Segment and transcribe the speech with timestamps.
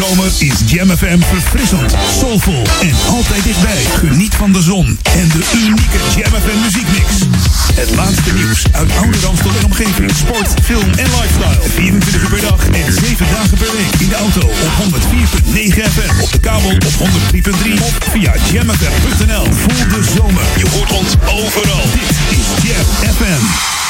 [0.00, 3.84] zomer is Jam FM verfrissend, soulvol en altijd dichtbij.
[3.98, 7.08] Geniet van de zon en de unieke Jam FM muziekmix.
[7.74, 9.18] Het laatste nieuws uit oude
[9.58, 10.10] en omgeving.
[10.16, 11.70] Sport, film en lifestyle.
[11.74, 14.00] 24 uur per dag en 7 dagen per week.
[14.00, 16.22] In de auto op 104.9 FM.
[16.22, 19.46] Op de kabel op 103.3 of via jamfm.nl.
[19.62, 20.44] Voel de zomer.
[20.56, 21.84] Je hoort ons overal.
[21.92, 23.89] Dit is Jam FM.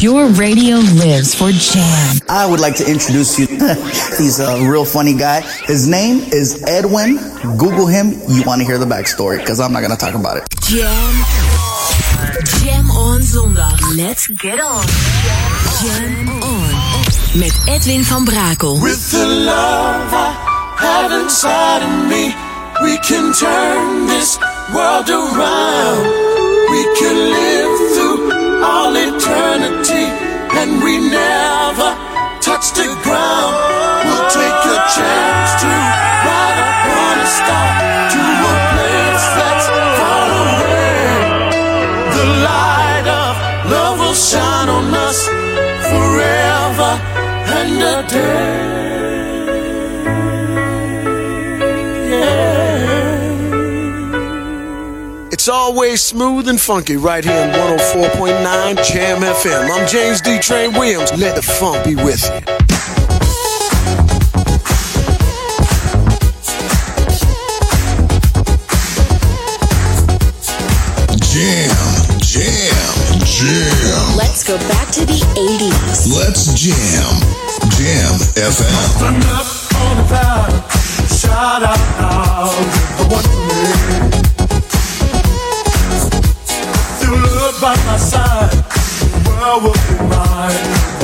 [0.00, 2.16] Your radio lives for Jam.
[2.28, 3.46] I would like to introduce you.
[4.18, 5.40] He's a real funny guy.
[5.64, 7.16] His name is Edwin.
[7.56, 8.10] Google him.
[8.28, 10.44] You want to hear the backstory because I'm not going to talk about it.
[10.60, 11.14] Jam.
[12.60, 13.80] Jam on zondag.
[13.96, 14.84] Let's get on.
[15.80, 17.40] Jam on.
[17.40, 18.80] Met Edwin van Brakel.
[18.82, 22.34] With the love I have inside of me,
[22.84, 24.38] we can turn this
[24.74, 26.04] world around.
[26.70, 27.95] We can live through
[28.86, 30.06] all eternity,
[30.60, 31.90] and we never
[32.40, 33.54] touch the ground.
[34.06, 35.70] We'll take a chance to
[36.26, 37.68] ride upon a star
[38.14, 39.66] to a place that's
[39.98, 41.02] far away.
[42.16, 43.34] The light of
[43.72, 45.18] love will shine on us
[45.90, 46.92] forever
[47.58, 48.75] and a day.
[55.46, 59.70] It's always smooth and funky right here in 104.9 Jam FM.
[59.70, 60.40] I'm James D.
[60.40, 61.16] Train Williams.
[61.16, 62.40] Let the funk be with you.
[71.22, 71.70] Jam,
[72.18, 74.16] jam, jam.
[74.16, 76.12] Let's go back to the 80s.
[76.12, 77.22] Let's jam.
[77.78, 78.98] Jam FM.
[78.98, 80.50] Turn up on the cloud,
[81.08, 82.50] shout out now,
[82.98, 83.95] the
[87.66, 90.95] by my side, the world will be mine,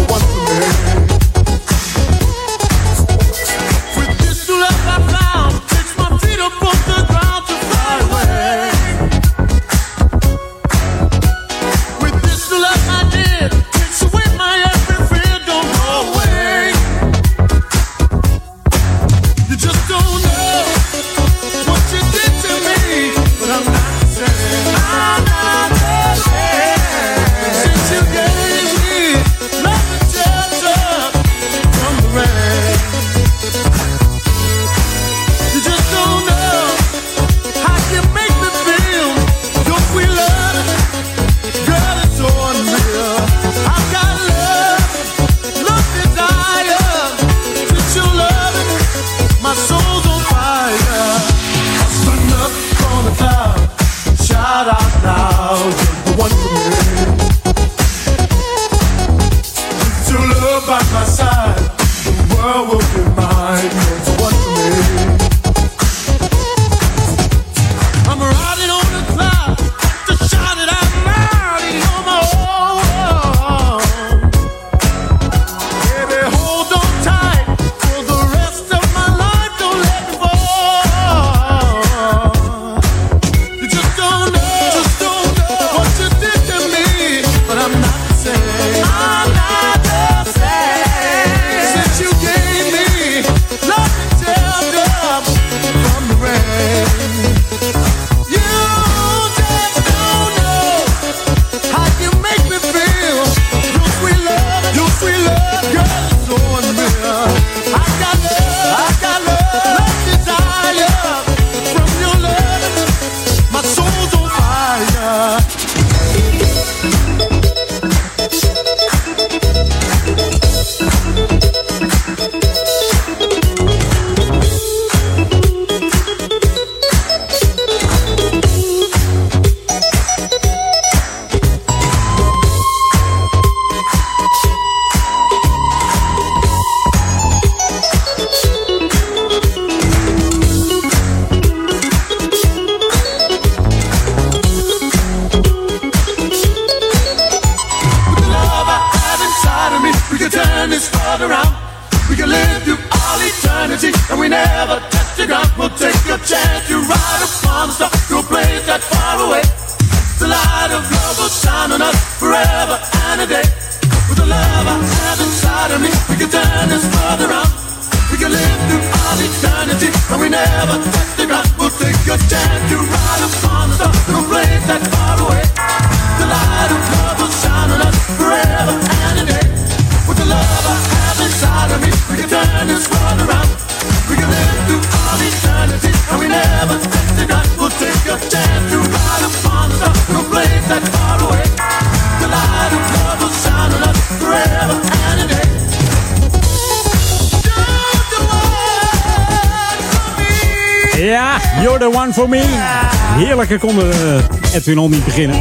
[204.62, 205.40] Edwin al niet beginnen.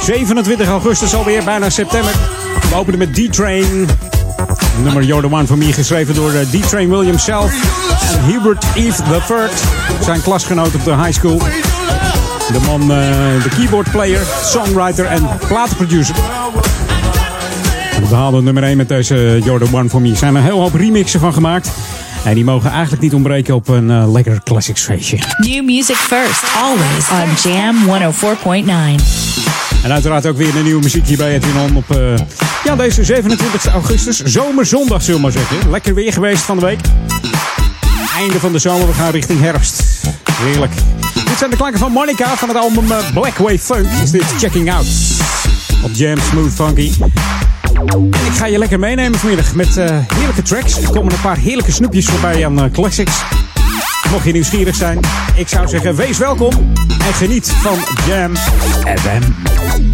[0.00, 2.12] 27 augustus alweer, bijna september.
[2.70, 3.88] We openen met D-Train.
[4.82, 7.52] Nummer You're one for me, geschreven door uh, D-Train Williams zelf.
[8.12, 9.48] En Hubert Eve III,
[10.04, 11.38] zijn klasgenoot op de high school.
[12.52, 12.88] De man, uh,
[13.42, 16.14] de keyboardplayer, songwriter en platenproducer.
[18.08, 20.10] We haalden nummer 1 met deze You're the one for me.
[20.10, 21.70] Er zijn een heel hoop remixen van gemaakt.
[22.24, 25.18] En die mogen eigenlijk niet ontbreken op een uh, lekker classics feestje.
[25.38, 29.32] New music first, always on Jam 104.9.
[29.82, 32.14] En uiteraard ook weer een nieuwe muziek hier bij Edwin On op uh,
[32.64, 34.22] ja, deze 27 augustus.
[34.22, 35.70] Zomerzondag, zullen we maar zeggen.
[35.70, 36.80] Lekker weer geweest van de week.
[38.16, 39.82] Einde van de zomer, we gaan richting herfst.
[40.32, 40.72] Heerlijk.
[41.14, 43.86] Dit zijn de klanken van Monica van het album uh, Black Wave Funk.
[44.02, 44.86] Is dit Checking Out.
[45.82, 46.92] Op Jam Smooth Funky.
[47.92, 50.82] En ik ga je lekker meenemen vanmiddag met uh, heerlijke tracks.
[50.82, 53.22] Er komen een paar heerlijke snoepjes voorbij aan uh, classics.
[54.10, 55.00] Mocht je nieuwsgierig zijn,
[55.34, 58.36] ik zou zeggen wees welkom en geniet van Jam
[58.96, 59.91] FM.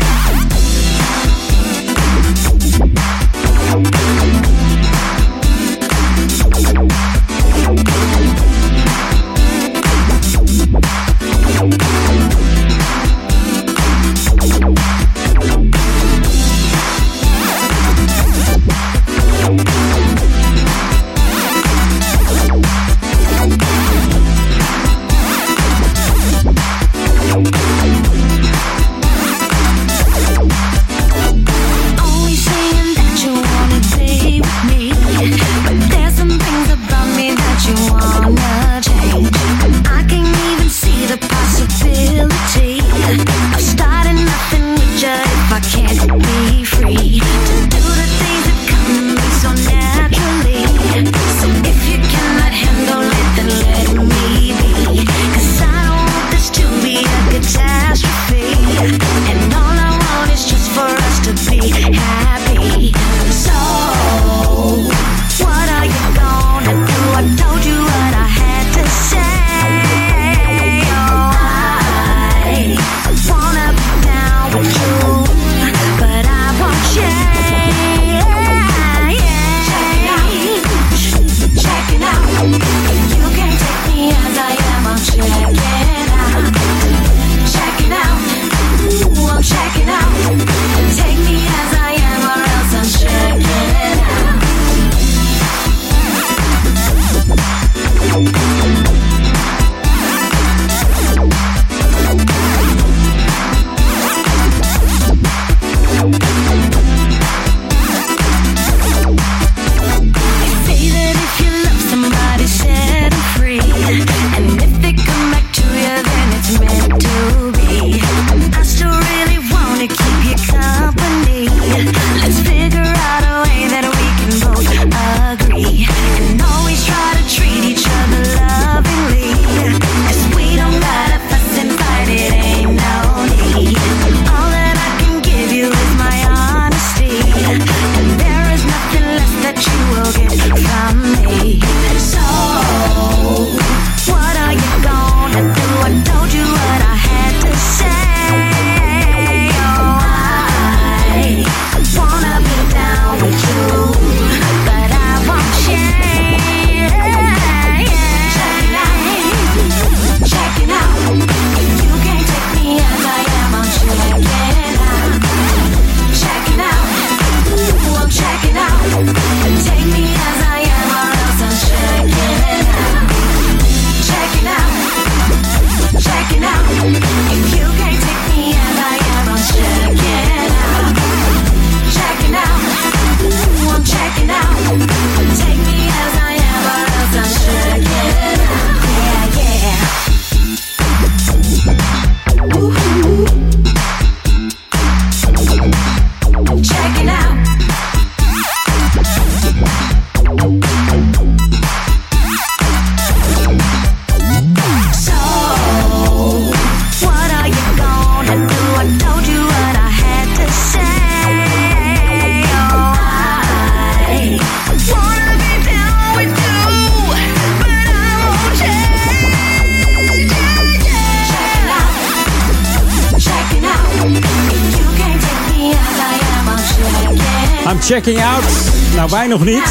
[229.28, 229.62] Nog niet.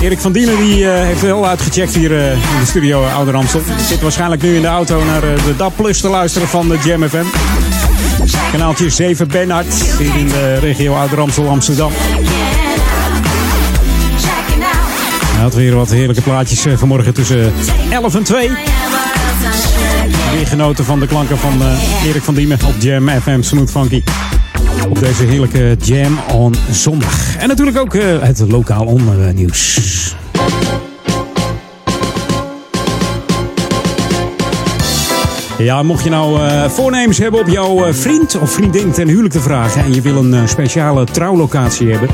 [0.00, 3.30] Erik van Diemen die, uh, heeft wel uitgecheckt hier uh, in de studio uh, Oude
[3.30, 3.60] Ramstel.
[3.88, 7.08] Zit waarschijnlijk nu in de auto naar de DAP Plus te luisteren van de Jam
[7.08, 7.24] FM.
[8.52, 11.92] Kanaaltje 7 Bernhard, hier in de regio Oude Ramstel, Amsterdam.
[15.32, 17.52] Hij had weer wat heerlijke plaatjes vanmorgen tussen
[17.90, 18.50] 11 en 2.
[20.34, 21.62] Weer genoten van de klanken van
[22.04, 24.02] Erik van Diemen op Jam FM Smooth Funky
[24.88, 27.36] op deze heerlijke Jam on zondag.
[27.36, 30.14] En natuurlijk ook uh, het lokaal ondernieuws.
[35.58, 39.32] Ja, mocht je nou uh, voornemens hebben op jouw uh, vriend of vriendin ten huwelijk
[39.32, 42.08] te vragen en je wil een speciale trouwlocatie hebben,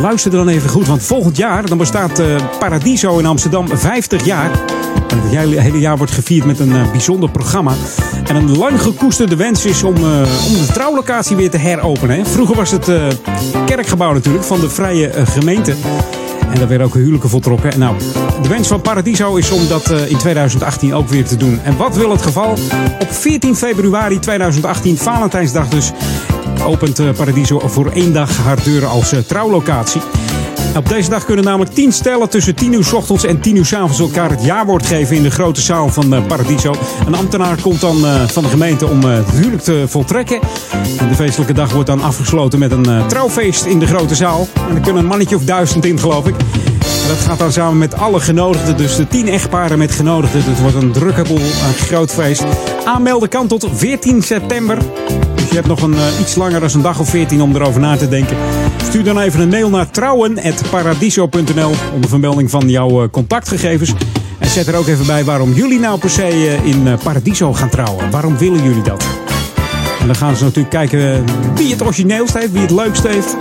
[0.00, 0.86] luister dan even goed.
[0.86, 2.22] Want volgend jaar dan bestaat
[2.58, 4.50] Paradiso in Amsterdam 50 jaar.
[5.08, 7.72] En het hele jaar wordt gevierd met een bijzonder programma.
[8.28, 12.26] En een lang gekoesterde wens is om, om de trouwlocatie weer te heropenen.
[12.26, 12.90] Vroeger was het
[13.66, 15.74] kerkgebouw natuurlijk van de Vrije Gemeente.
[16.52, 17.72] En daar werden ook huwelijken voltrokken.
[17.72, 17.96] En nou,
[18.42, 21.60] de wens van Paradiso is om dat in 2018 ook weer te doen.
[21.62, 22.50] En wat wil het geval?
[22.98, 25.92] Op 14 februari 2018, Valentijnsdag dus,
[26.64, 30.00] opent Paradiso voor één dag haar deuren als trouwlocatie.
[30.78, 33.66] Op deze dag kunnen namelijk 10 stellen tussen 10 uur s ochtends en 10 uur
[33.66, 36.74] s avonds elkaar het jaarwoord geven in de grote zaal van Paradiso.
[37.06, 40.40] Een ambtenaar komt dan van de gemeente om het huwelijk te voltrekken.
[40.98, 44.48] En de feestelijke dag wordt dan afgesloten met een trouwfeest in de grote zaal.
[44.68, 46.34] En er kunnen een mannetje of duizend in, geloof ik.
[47.08, 48.76] Dat gaat dan samen met alle genodigden.
[48.76, 50.42] Dus de tien echtparen met genodigden.
[50.44, 52.44] Het wordt een drukke boel, een groot feest.
[52.84, 54.78] Aanmelden kan tot 14 september.
[55.48, 57.96] Je hebt nog een, uh, iets langer dan een dag of 14 om erover na
[57.96, 58.36] te denken.
[58.82, 63.94] Stuur dan even een mail naar trouwen.paradiso.nl onder vermelding van jouw uh, contactgegevens.
[64.38, 67.68] En zet er ook even bij waarom jullie nou per se uh, in Paradiso gaan
[67.68, 68.10] trouwen.
[68.10, 69.04] Waarom willen jullie dat?
[70.00, 71.24] En dan gaan ze natuurlijk kijken
[71.54, 73.36] wie het origineelst heeft, wie het leukst heeft.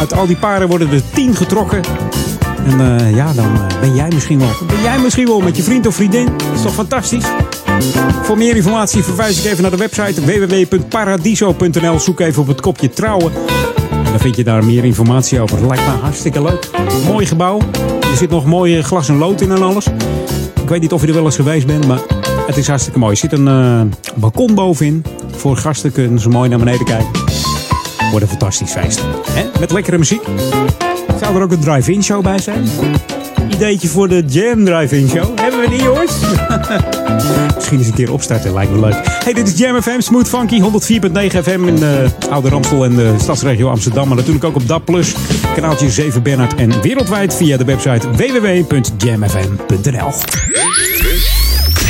[0.00, 1.80] Uit al die paren worden er 10 getrokken.
[2.66, 4.50] En ja, dan ben jij misschien wel.
[4.66, 6.24] Ben jij misschien wel met je vriend of vriendin?
[6.24, 7.24] Dat is toch fantastisch?
[8.22, 12.00] Voor meer informatie verwijs ik even naar de website www.paradiso.nl.
[12.00, 13.32] Zoek even op het kopje trouwen.
[13.90, 15.66] En dan vind je daar meer informatie over.
[15.66, 16.70] Lijkt me hartstikke leuk.
[17.06, 17.58] Mooi gebouw.
[18.00, 19.86] Er zit nog mooi glas en lood in en alles.
[20.62, 22.00] Ik weet niet of je er wel eens geweest bent, maar
[22.46, 23.12] het is hartstikke mooi.
[23.12, 23.80] Er zit een uh,
[24.14, 25.04] balkon bovenin.
[25.30, 27.10] Voor gasten kunnen ze mooi naar beneden kijken.
[28.10, 29.00] Wordt een fantastisch feest.
[29.30, 29.44] Hè?
[29.60, 30.22] Met lekkere muziek.
[31.20, 32.64] Zou er ook een drive-in show bij zijn?
[33.50, 35.38] Ideetje voor de Jam Drive-in show.
[35.40, 36.12] Hebben we die, jongens?
[37.54, 38.96] Misschien eens een keer opstarten, lijkt me leuk.
[39.24, 40.66] Hey, dit is Jam FM, Smooth Funky, 104.9
[41.42, 44.08] FM in de Oude Ramstel en de stadsregio Amsterdam.
[44.08, 44.90] Maar natuurlijk ook op DAP+,
[45.54, 50.12] kanaaltje 7 Bernard en wereldwijd via de website www.jamfm.nl.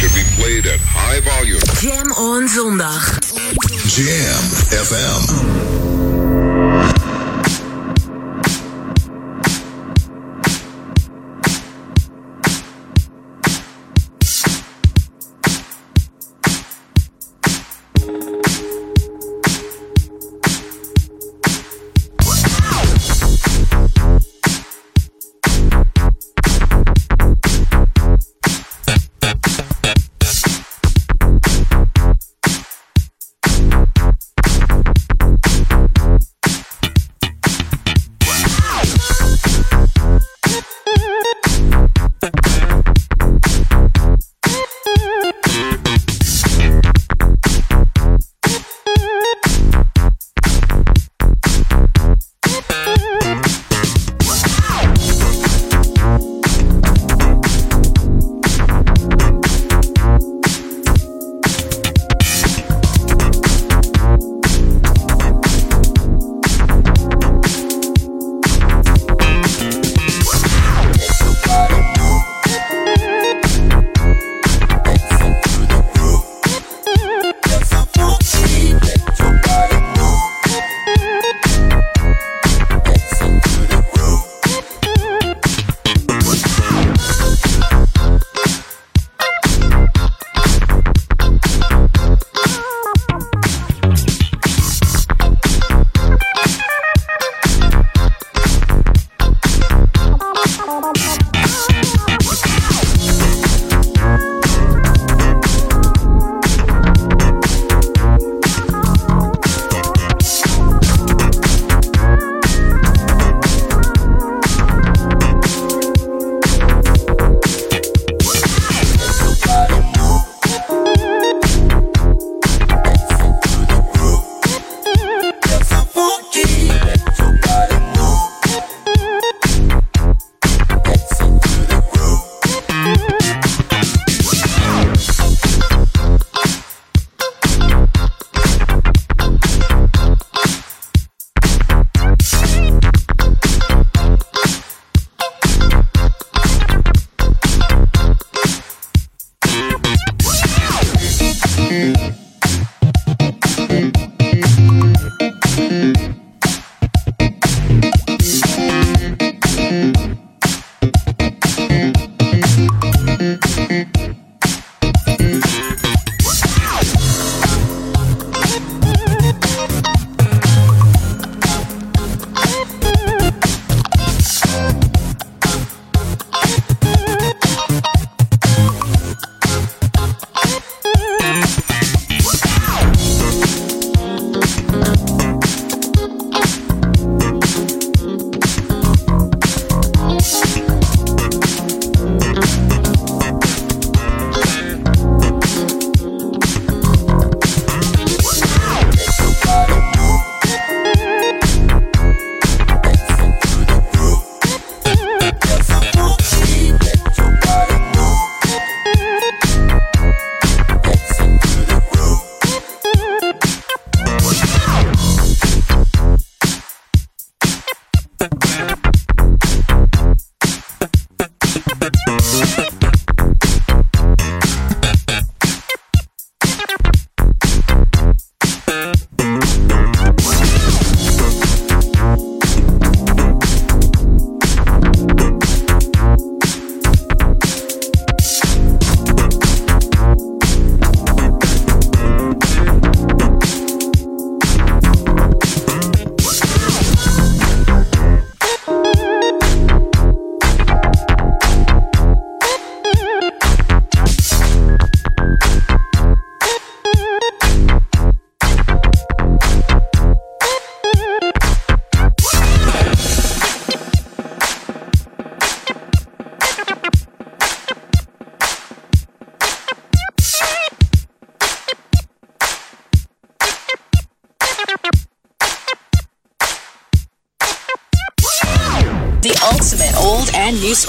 [0.00, 1.61] should be played at high volume.
[1.81, 3.19] Jam on zondag.
[3.85, 4.43] Jam
[4.85, 6.00] FM.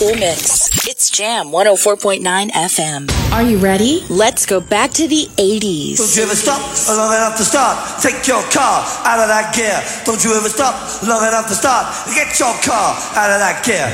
[0.01, 0.69] School mix.
[0.87, 3.01] It's Jam 104.9 FM.
[3.31, 4.03] Are you ready?
[4.09, 5.97] Let's go back to the 80s.
[5.97, 8.01] Don't you ever stop long enough to start?
[8.01, 9.77] Take your car out of that gear.
[10.05, 10.73] Don't you ever stop
[11.07, 11.85] long enough to start?
[12.15, 13.89] Get your car out of that gear.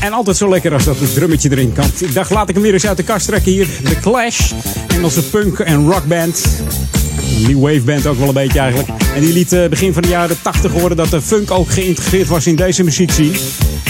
[0.00, 1.90] En altijd zo lekker als dat het drummetje erin kan.
[1.98, 3.66] Ik dacht, laat ik hem weer eens uit de kast trekken hier.
[3.84, 4.52] The Clash,
[4.88, 6.40] Engelse punk- en rockband.
[7.36, 8.88] Een new wave band ook wel een beetje eigenlijk.
[9.14, 12.28] En die liet eh, begin van de jaren 80 horen dat de funk ook geïntegreerd
[12.28, 13.38] was in deze muziekscene.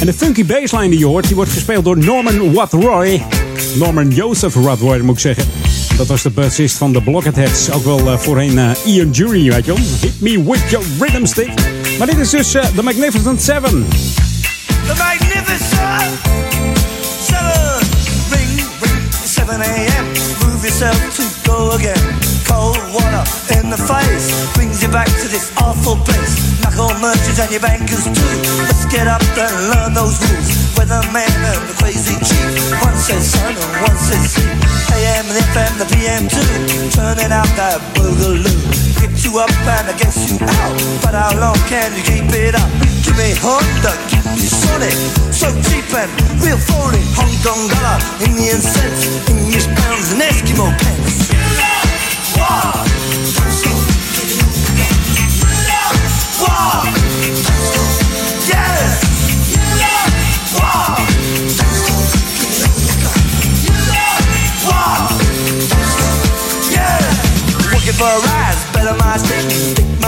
[0.00, 3.22] En de funky bassline die je hoort, die wordt gespeeld door Norman Watroy.
[3.74, 5.44] Norman Joseph Watroy moet ik zeggen.
[5.96, 7.70] Dat was de bassist van de Blockheads.
[7.70, 9.74] Ook wel eh, voorheen eh, Ian Jury, weet je.
[10.00, 11.52] Hit me with your rhythm stick.
[11.98, 13.86] Maar dit is dus eh, The Magnificent Seven.
[14.86, 16.12] The magnificent
[17.20, 17.70] seven.
[18.30, 20.06] Ring, ring, 7 a.m.
[20.46, 22.31] Move yourself to go again.
[22.52, 23.24] Cold water
[23.56, 26.60] in the face brings you back to this awful place.
[26.60, 28.34] Knuckle merchants and your bankers too.
[28.68, 30.52] Let's get up and learn those rules.
[30.76, 32.52] Weatherman and the crazy chief.
[32.84, 34.52] One says sun and one says sea.
[34.92, 36.52] AM and FM, the PM too.
[36.92, 38.52] Turning out that boogaloo.
[39.00, 40.76] Get you up and I guess you out.
[41.00, 42.68] But how long can you keep it up?
[43.00, 44.92] Give me Honda, give me Sonic.
[45.32, 46.12] So cheap and
[46.44, 47.00] real phony.
[47.16, 51.21] Hong Kong dollar, Indian cents, English pounds and Eskimo pence.
[56.44, 57.11] Whoa!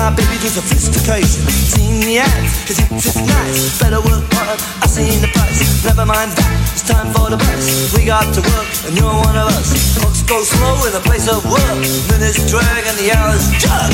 [0.04, 1.48] My baby to sophistication.
[1.48, 3.80] Seen the ads, cause it's nice.
[3.80, 5.80] Better work hard, I seen the price.
[5.80, 7.96] Never mind that, it's time for the bus.
[7.96, 9.72] We got to work, and you're one of us.
[9.96, 11.80] Clocks go slow in the place of work.
[12.12, 13.92] Minutes drag and the hours jug.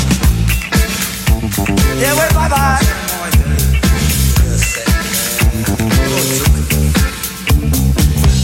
[1.95, 2.83] Yeah, wait, bye bye.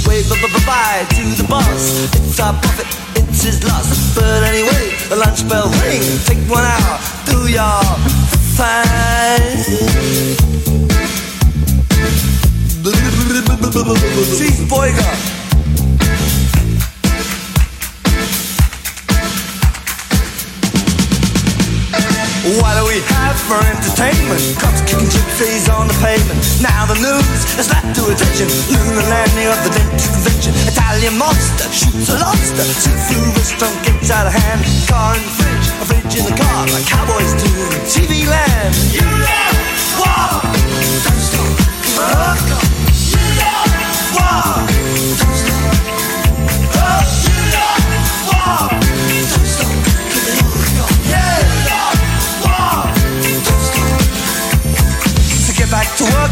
[0.08, 0.28] Wave
[0.64, 2.16] bye to the boss.
[2.16, 2.88] It's our profit,
[3.20, 4.16] it's his loss.
[4.16, 6.04] But anyway, the lunch bell ring.
[6.24, 6.96] Take one hour,
[7.30, 7.82] do your
[8.56, 8.88] fine.
[14.38, 15.10] Chief Boyga.
[22.48, 24.40] What do we have for entertainment?
[24.62, 26.40] Cops kicking gypsies on the pavement.
[26.62, 28.48] Now the news has led to attention.
[28.72, 30.54] Lunar landing of the dentist convention.
[30.64, 32.64] Italian monster shoots a lobster.
[32.64, 34.64] Seafood restaurant gets out of hand.
[34.88, 38.76] Car fridge, a fridge in the car, like cowboys do in TV land.
[38.92, 39.38] You know?
[39.68, 40.44] Don't stop.
[41.04, 41.54] Don't stop.
[41.96, 42.68] Don't stop.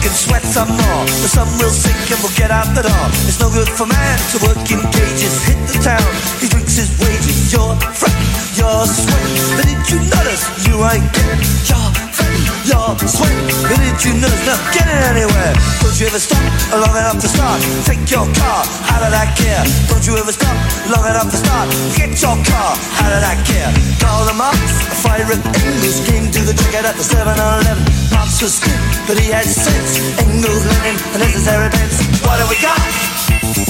[0.06, 1.04] And sweat some more.
[1.26, 3.06] The sun will sink and we'll get out the door.
[3.26, 5.42] It's no good for man to work in cages.
[5.50, 7.52] Hit the town, he his wages.
[7.56, 8.20] Your friend,
[8.60, 9.24] your sweat.
[9.56, 11.40] But did you notice you ain't getting
[11.72, 13.36] your friend, your sweat?
[13.64, 15.56] But did you notice not getting anywhere?
[15.80, 16.44] Don't you ever stop
[16.76, 17.64] long enough to start?
[17.88, 19.64] Take your car out of that gear.
[19.88, 20.56] Don't you ever stop
[20.92, 21.72] long enough to start?
[21.96, 23.72] Get your car out of that gear.
[24.04, 27.80] Call them up, a fire Engels came to the checkout at the 7-Eleven.
[28.12, 30.20] Pops was good, but he had sense.
[30.20, 32.04] Engels, Lenin, the necessary pence.
[32.28, 32.80] What have we got?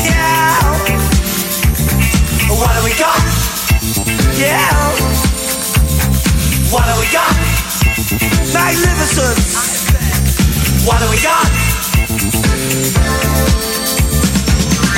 [0.01, 1.34] Yeah.
[2.47, 3.19] What do we got?
[4.37, 4.69] Yeah.
[6.69, 7.33] What do we got?
[8.53, 9.37] Magnificent.
[10.85, 11.49] What do we got?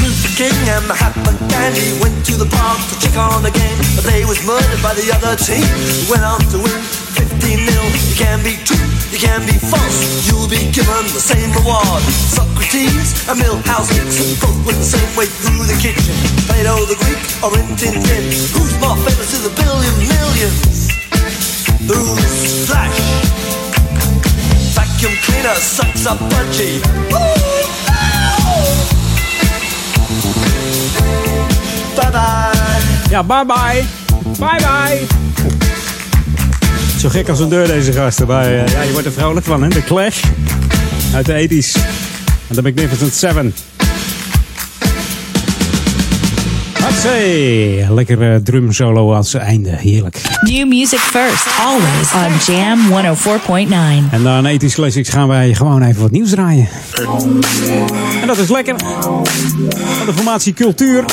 [0.01, 4.03] Luther King and Mahatma Gandhi went to the park to check on the game, but
[4.03, 5.63] they was murdered by the other team.
[6.09, 7.85] Went on to win 15 nil.
[8.09, 9.99] You can be true, you can be false.
[10.29, 12.01] You'll be given the same reward.
[12.29, 16.13] Socrates and Milhouse Nixon both went the same way through the kitchen.
[16.45, 17.97] Plato the Greek or in Tin.
[18.53, 20.93] Who's more famous to the billion millions?
[21.89, 22.99] Who's Flash?
[24.75, 26.81] Vacuum cleaner sucks up budgie.
[31.95, 33.09] Bye bye.
[33.09, 33.85] Ja, bye bye.
[34.39, 35.26] Bye bye.
[37.07, 38.27] Zo gek als een deur deze gasten.
[38.27, 39.69] Maar uh, ja, je wordt er vrolijk van, hè?
[39.69, 40.23] De Clash.
[41.13, 41.81] Uit de 80s.
[42.47, 43.53] En de Magnificent Seven.
[46.79, 47.87] Hatsé.
[47.89, 49.69] Lekker uh, drum solo als einde.
[49.69, 50.21] Heerlijk.
[50.41, 51.47] New music first.
[51.59, 52.79] Always on Jam
[54.07, 54.11] 104.9.
[54.11, 56.67] En dan 80s Classics gaan wij gewoon even wat nieuws draaien.
[58.21, 58.75] En dat is lekker.
[59.81, 61.05] Van de formatie Cultuur.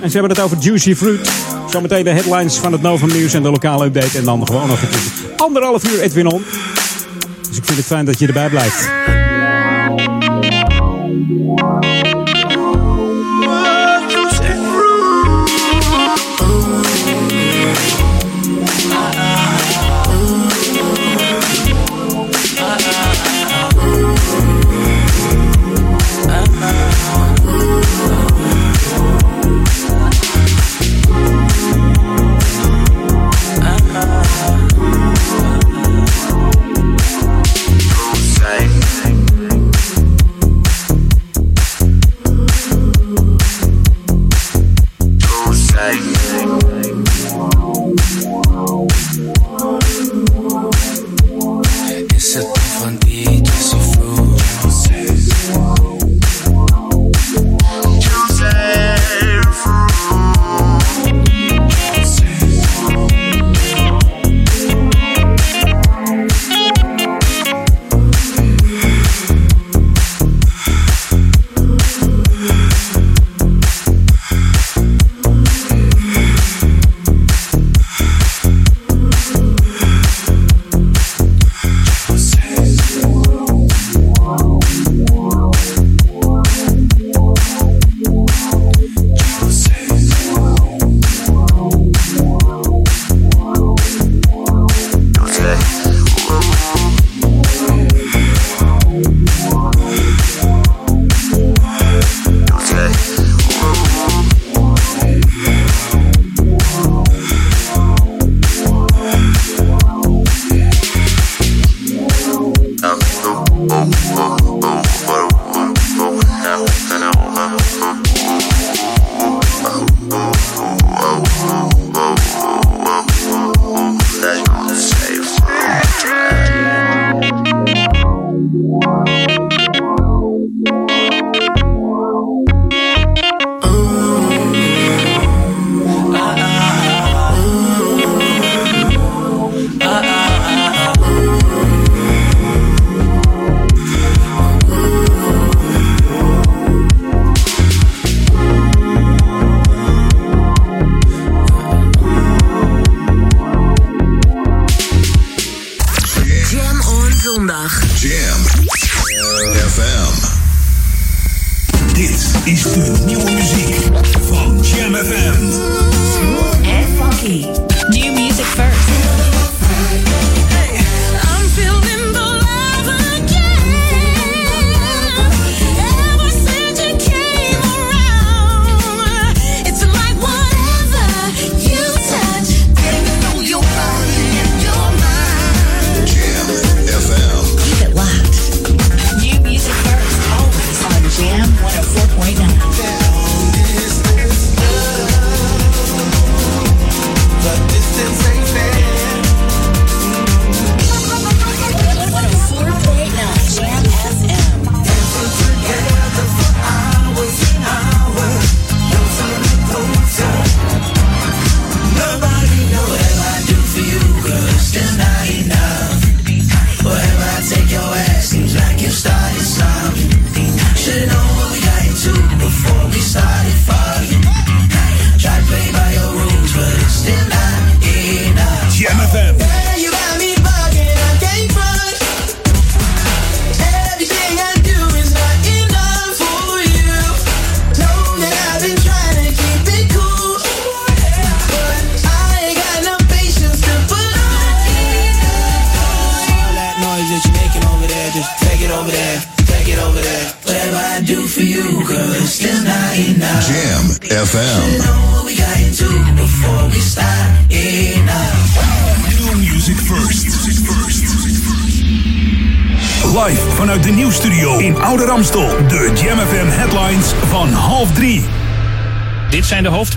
[0.00, 1.30] En ze hebben het over Juicy Fruit.
[1.70, 4.18] Zometeen de headlines van het Novum Nieuws en de lokale update.
[4.18, 4.80] En dan gewoon nog
[5.36, 6.44] anderhalf uur Edwin On.
[7.48, 8.88] Dus ik vind het fijn dat je erbij blijft.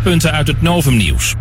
[0.04, 1.36] Hoofdpunten uit het Novum-nieuws.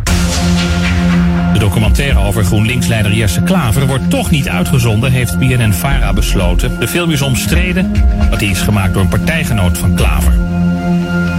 [1.53, 6.79] De documentaire over GroenLinks-leider Jesse Klaver wordt toch niet uitgezonden, heeft BNN-Vara besloten.
[6.79, 7.91] De film is omstreden,
[8.29, 10.33] want die is gemaakt door een partijgenoot van Klaver.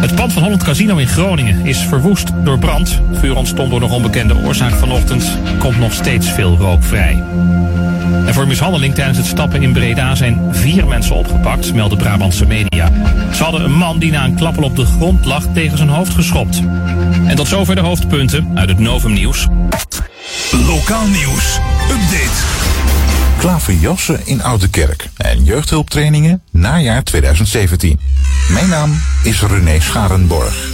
[0.01, 3.01] Het pand van Holland Casino in Groningen is verwoest door brand.
[3.13, 5.39] Vuur ontstond door nog onbekende oorzaak vanochtend.
[5.59, 7.23] Komt nog steeds veel rook vrij.
[8.27, 12.91] En voor mishandeling tijdens het stappen in Breda zijn vier mensen opgepakt, melden Brabantse media.
[13.33, 16.15] Ze hadden een man die na een klappel op de grond lag tegen zijn hoofd
[16.15, 16.63] geschopt.
[17.27, 19.47] En tot zover de hoofdpunten uit het Novum Nieuws.
[20.51, 21.59] Lokaal nieuws.
[21.91, 22.43] Update.
[23.39, 28.01] Klaverjassen in Oude Kerk en jeugdhulptrainingen najaar 2017.
[28.49, 30.73] Mijn naam is René Scharenborg.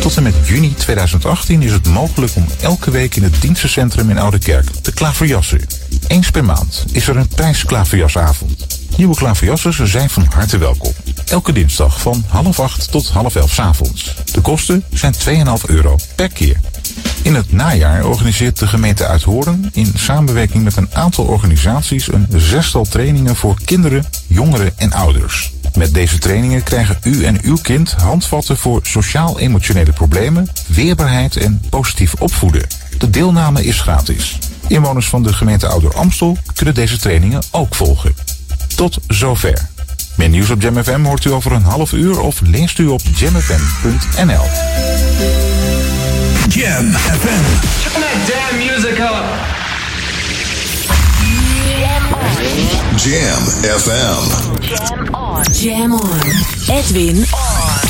[0.00, 4.18] Tot en met juni 2018 is het mogelijk om elke week in het dienstencentrum in
[4.18, 5.60] Oude Kerk te klaverjassen.
[6.20, 8.80] Eens per maand is er een prijsklaverjasavond.
[8.96, 10.92] Nieuwe klaverjassen zijn van harte welkom.
[11.26, 14.14] Elke dinsdag van half acht tot half elf avonds.
[14.32, 15.20] De kosten zijn 2,5
[15.66, 16.60] euro per keer.
[17.22, 22.84] In het najaar organiseert de gemeente Uithoorn in samenwerking met een aantal organisaties een zestal
[22.84, 25.52] trainingen voor kinderen, jongeren en ouders.
[25.74, 32.14] Met deze trainingen krijgen u en uw kind handvatten voor sociaal-emotionele problemen, weerbaarheid en positief
[32.14, 32.66] opvoeden.
[32.98, 34.38] De deelname is gratis.
[34.70, 38.14] Inwoners van de gemeente Ouder Amstel kunnen deze trainingen ook volgen.
[38.76, 39.68] Tot zover.
[40.16, 43.00] Meer nieuws op Jam FM hoort u over een half uur of leest u op
[43.14, 44.44] jamfm.nl.
[46.48, 47.42] Jam FM.
[47.82, 49.24] Turn that damn music up.
[52.96, 53.42] Jam
[53.78, 54.22] FM.
[55.52, 56.22] Jam on.
[56.68, 57.89] Edwin on.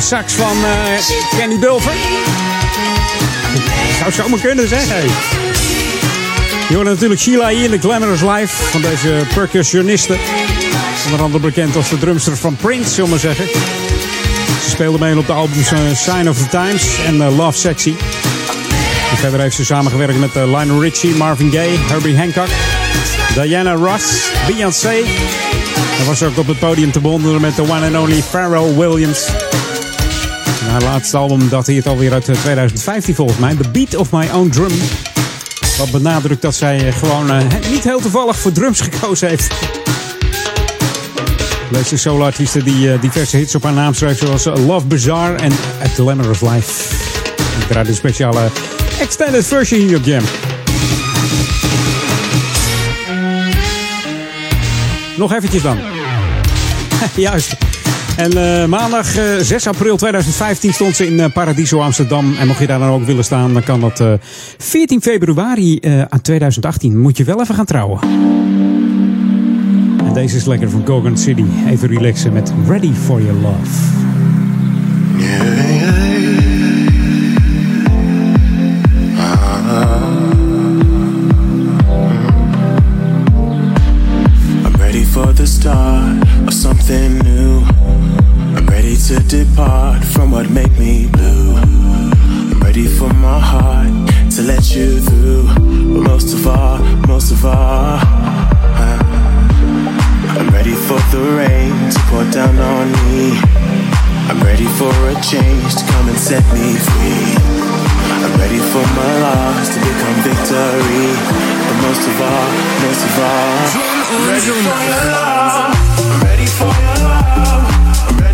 [0.00, 1.92] De sax van uh, Kenny Dulfer?
[3.98, 4.94] Zou zomaar kunnen zeggen.
[4.94, 5.08] Hey.
[6.68, 10.16] Je natuurlijk Sheila hier in de Glamorous Life van deze percussioniste.
[11.04, 13.44] Onder andere bekend als de drumster van Prince, zullen we zeggen.
[14.64, 17.94] Ze speelde mee op de albums uh, Sign of the Times en Love Sexy.
[19.14, 22.48] Verder heeft ze samengewerkt met Lionel Richie, Marvin Gaye, Herbie Hancock,
[23.34, 24.94] Diana Ross, Beyoncé.
[25.98, 29.28] En was ook op het podium te bewonderen met de one and only Pharrell Williams.
[30.70, 33.54] Haar laatste album dateert alweer uit 2015 volgens mij.
[33.54, 34.72] The Beat of My Own Drum.
[35.78, 39.54] Wat benadrukt dat zij gewoon uh, niet heel toevallig voor drums gekozen heeft.
[41.72, 45.52] Deze solo-artiesten die diverse hits op haar naam schrijft, zoals Love Bizarre en
[45.82, 46.94] A Glamorous Life.
[47.60, 48.48] Ik draai een speciale
[49.00, 50.24] extended version hier op Jam.
[55.16, 55.78] Nog eventjes dan.
[57.16, 57.69] Juist.
[58.20, 62.34] En uh, maandag uh, 6 april 2015 stond ze in uh, Paradiso Amsterdam.
[62.38, 64.04] En mocht je daar dan ook willen staan, dan kan dat
[64.58, 66.98] 14 februari aan 2018.
[66.98, 68.00] Moet je wel even gaan trouwen.
[70.04, 71.44] En deze is lekker van Gogan City.
[71.68, 73.98] Even relaxen met Ready for Your Love.
[85.10, 87.29] For the start of something new.
[89.10, 91.56] To depart from what make me blue.
[91.56, 93.90] I'm ready for my heart
[94.36, 95.46] to let you through.
[95.94, 97.98] But most of all, most of all,
[100.38, 103.34] I'm ready for the rain to pour down on me.
[104.30, 107.34] I'm ready for a change to come and set me free.
[108.22, 111.18] I'm ready for my loss to become victory.
[111.66, 112.48] But most of all,
[112.86, 113.58] most of all,
[114.06, 115.69] I'm ready for your love.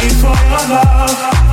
[0.09, 1.46] For your love.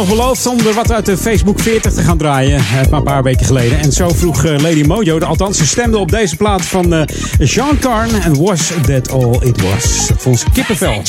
[0.00, 2.56] Nog beloofd om er wat uit de Facebook 40 te gaan draaien.
[2.58, 3.78] eh, Maar een paar weken geleden.
[3.78, 7.02] En zo vroeg eh, Lady Mojo, althans ze stemde op deze plaat van eh,
[7.38, 8.22] Jean Carn.
[8.22, 10.06] En Was That All It Was.
[10.08, 11.02] Dat vond kippenvel.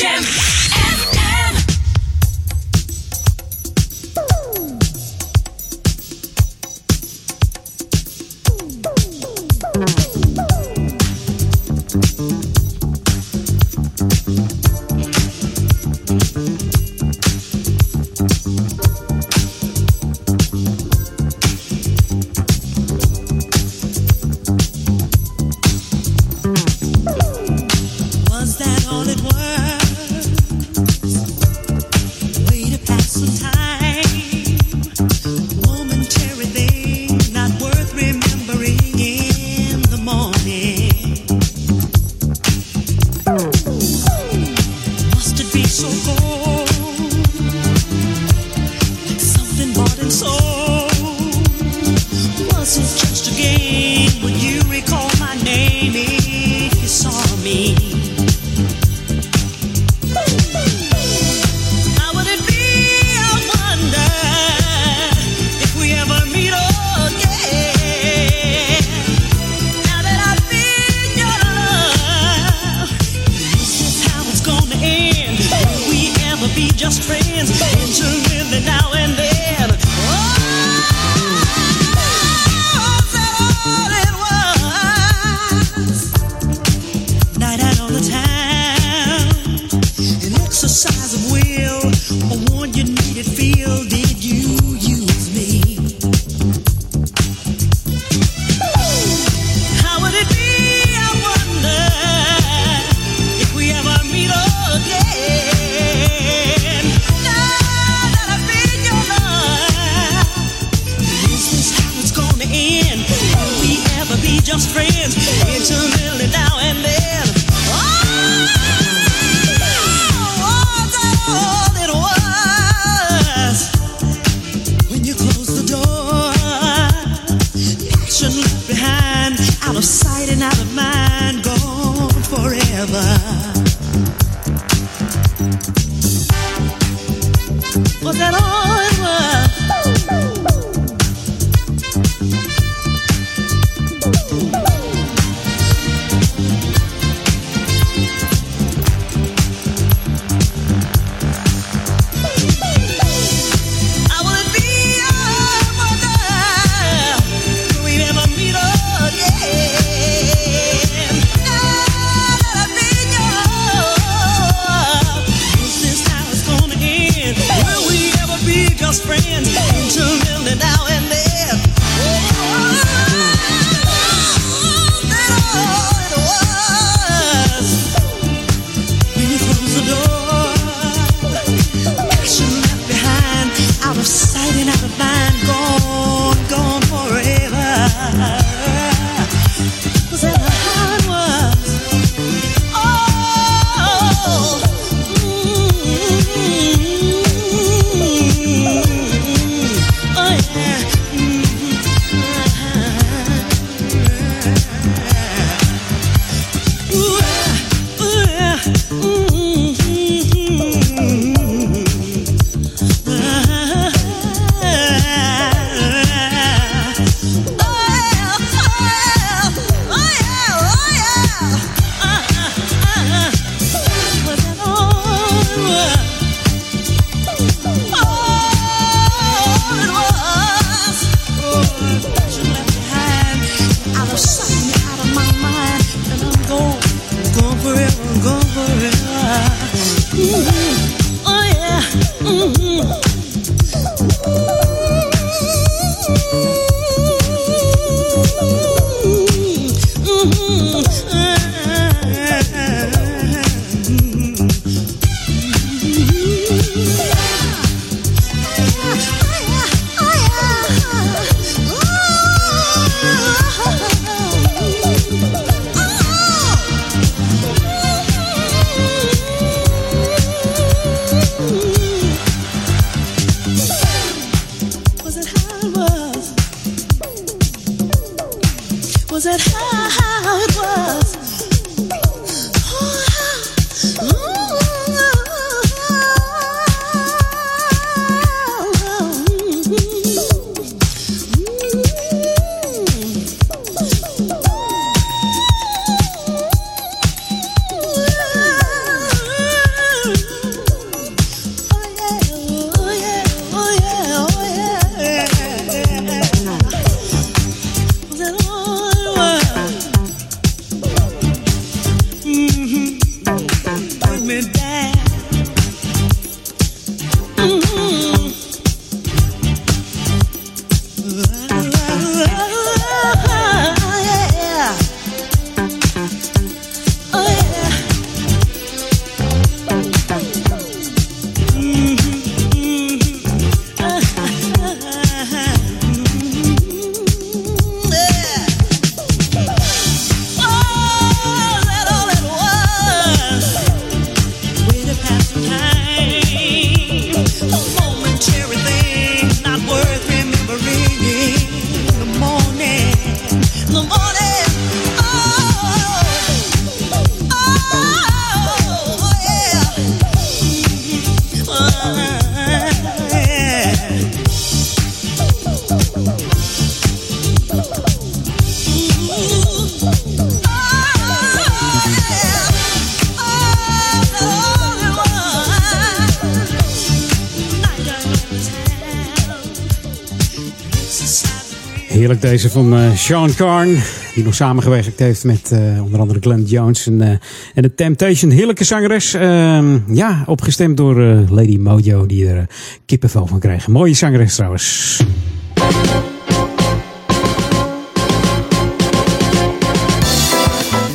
[382.21, 383.77] Deze van uh, Sean Carn.
[384.15, 387.07] Die nog samengewerkt heeft met uh, onder andere Glenn Jones en, uh,
[387.53, 388.31] en de Temptation.
[388.31, 389.13] Heerlijke zangeres.
[389.13, 390.95] Ehm, ja, opgestemd door
[391.29, 392.05] Lady Mojo.
[392.05, 392.49] Die er
[392.85, 393.67] kippenvel van krijgt.
[393.67, 394.99] Mooie zangeres trouwens.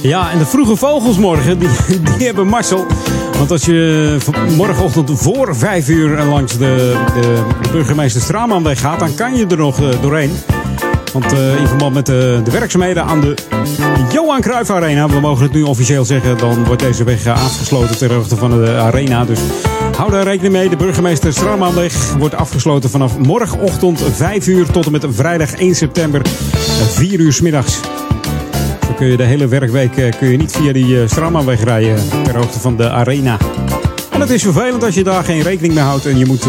[0.02, 1.68] Ja, en de vroege vogels morgen, die,
[2.18, 2.86] die hebben Marcel.
[3.38, 4.16] Want als je
[4.56, 10.00] morgenochtend voor vijf uur langs de, de burgemeester Straamanweg gaat, dan kan je er nog
[10.00, 10.30] doorheen.
[11.12, 13.34] Want uh, in verband met de, de, werkzaamheden aan de
[14.12, 18.12] Johan Cruijff Arena, we mogen het nu officieel zeggen, dan wordt deze weg afgesloten ter
[18.12, 19.24] hoogte van de arena.
[19.24, 19.40] Dus
[19.96, 20.68] hou daar rekening mee.
[20.68, 26.20] De burgemeester Straamanweg wordt afgesloten vanaf morgenochtend 5 uur tot en met vrijdag 1 september
[26.90, 27.80] 4 uur s middags.
[28.96, 32.60] Kun je de hele werkweek eh, kun je niet via die Straamanweg rijden ter hoogte
[32.60, 33.38] van de arena.
[34.10, 36.46] En het is vervelend als je daar geen rekening mee houdt en je moet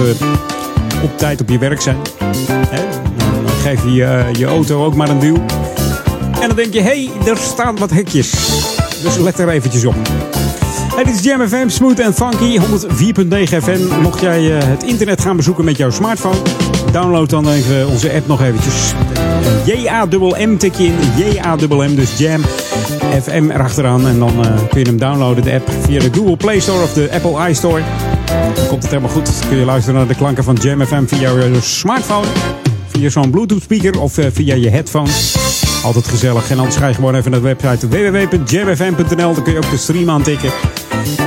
[1.03, 1.97] op tijd op je werk zijn.
[3.67, 5.35] Geef je uh, je auto ook maar een duw.
[6.41, 8.31] En dan denk je, hé, hey, er staan wat hekjes.
[9.01, 9.95] Dus let er eventjes op.
[10.95, 12.63] Hey, dit is Jam FM, smooth en funky, 104.9
[13.63, 14.01] FM.
[14.01, 16.37] Mocht jij uh, het internet gaan bezoeken met jouw smartphone,
[16.91, 18.93] download dan even onze app nog eventjes.
[19.65, 22.41] J-A-M-M tik je in, J-A-M-M, dus Jam
[23.23, 24.07] FM erachteraan.
[24.07, 26.93] En dan uh, kun je hem downloaden, de app, via de Google Play Store of
[26.93, 27.81] de Apple iStore.
[28.55, 29.25] Dan komt het helemaal goed.
[29.25, 32.27] Dan kun je luisteren naar de klanken van Jam FM via je smartphone
[32.97, 35.09] via zo'n Bluetooth speaker of uh, via je headphone.
[35.83, 36.49] Altijd gezellig.
[36.49, 39.33] En anders ga je gewoon even naar de website www.jamfm.nl.
[39.33, 40.51] Dan kun je ook de stream aantikken.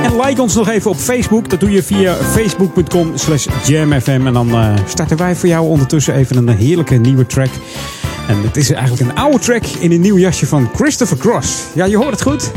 [0.03, 1.49] En like ons nog even op Facebook.
[1.49, 4.21] Dat doe je via facebook.com slash jamfm.
[4.25, 7.49] En dan uh, starten wij voor jou ondertussen even een heerlijke nieuwe track.
[8.27, 11.63] En het is eigenlijk een oude track in een nieuw jasje van Christopher Cross.
[11.73, 12.51] Ja, je hoort het goed.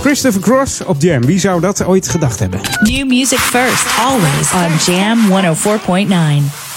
[0.00, 1.24] Christopher Cross op Jam.
[1.24, 2.60] Wie zou dat ooit gedacht hebben?
[2.80, 5.18] New music first, always on Jam
[6.48, 6.67] 104.9.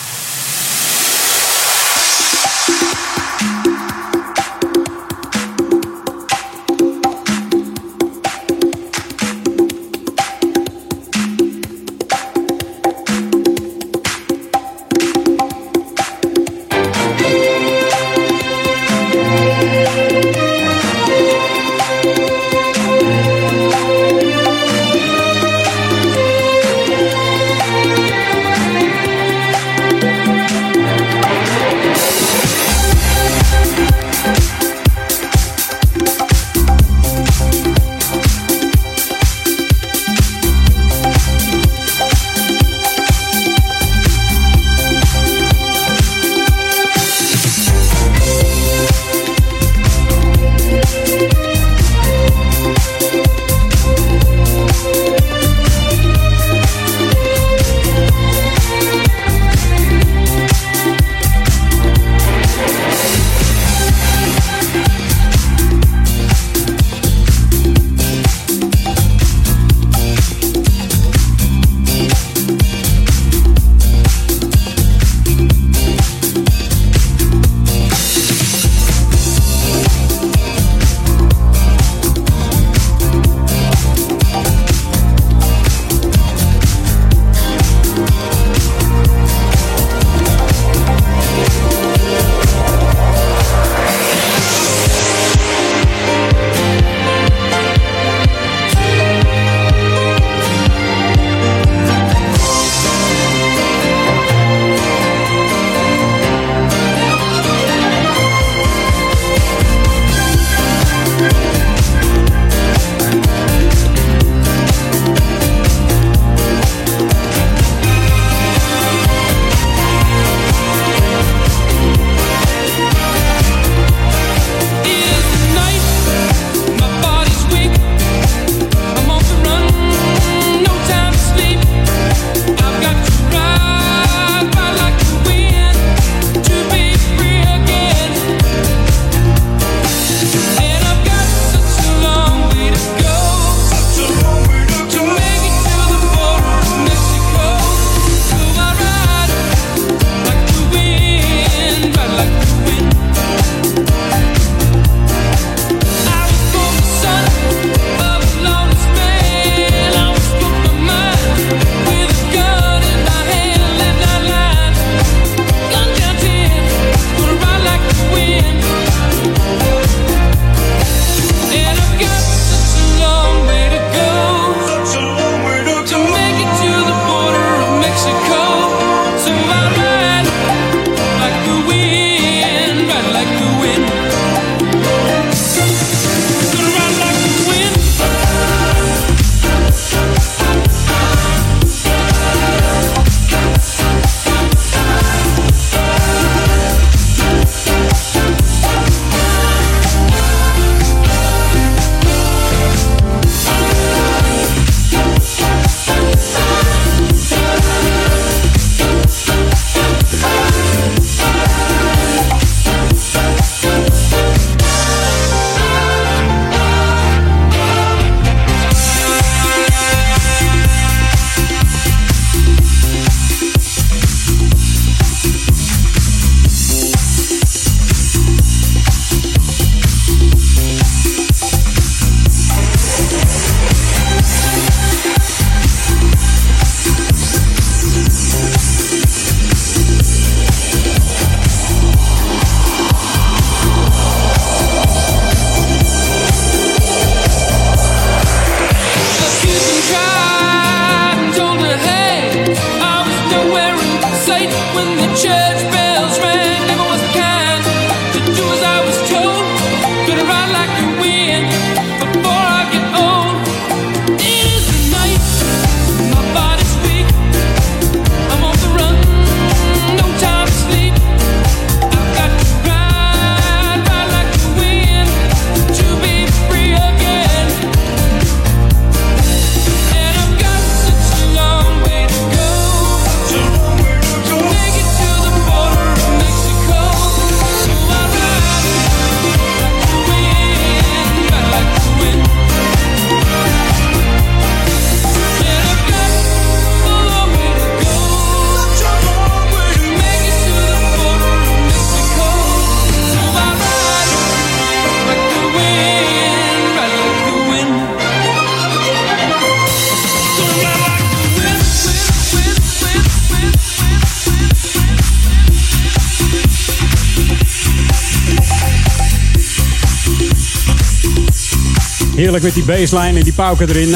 [322.22, 323.96] Heerlijk met die baseline en die pauken erin.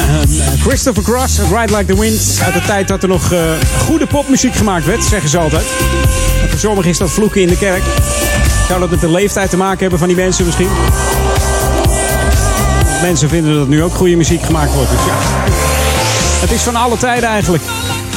[0.60, 2.40] Christopher Cross, Ride Like the Wind.
[2.44, 3.32] Uit de tijd dat er nog
[3.86, 5.64] goede popmuziek gemaakt werd, zeggen ze altijd.
[6.48, 7.82] voor sommigen is dat vloeken in de kerk.
[8.68, 10.68] Zou dat met de leeftijd te maken hebben van die mensen misschien?
[13.02, 14.90] Mensen vinden dat nu ook goede muziek gemaakt wordt.
[14.90, 15.16] Dus ja,
[16.40, 17.62] het is van alle tijden eigenlijk.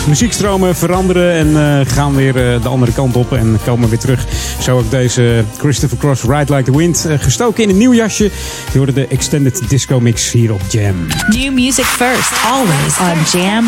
[0.10, 4.26] Muziekstromen veranderen en uh, gaan weer uh, de andere kant op en komen weer terug.
[4.62, 7.06] Zo ook deze Christopher Cross Ride Like the Wind.
[7.08, 8.24] Uh, gestoken in een nieuw jasje.
[8.72, 11.08] Je hoorde de Extended Disco Mix hier op Jam.
[11.28, 13.66] New music first, always on Jam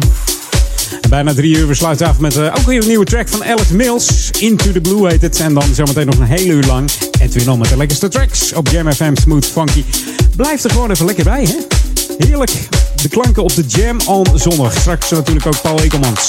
[0.00, 1.08] 104.9.
[1.08, 1.66] Bijna drie uur.
[1.66, 4.30] We sluiten af met ook weer een nieuwe track van Alex Mills.
[4.38, 5.40] Into the Blue heet het.
[5.40, 6.90] En dan zometeen nog een hele uur lang.
[7.20, 9.84] En weer nog met de lekkerste tracks op Jam FM Smooth Funky.
[10.36, 11.56] Blijf er gewoon even lekker bij, hè?
[12.26, 12.68] Heerlijk.
[13.02, 14.72] De klanken op de Jam on zondag.
[14.72, 16.28] Straks natuurlijk ook Paul Ekelmans.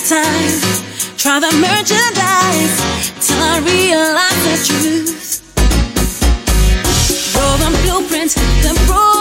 [0.00, 0.60] time.
[1.16, 2.76] Try the merchandise
[3.26, 5.42] till I realize the truth.
[7.34, 8.32] Roll the blueprint,
[8.62, 9.17] the road.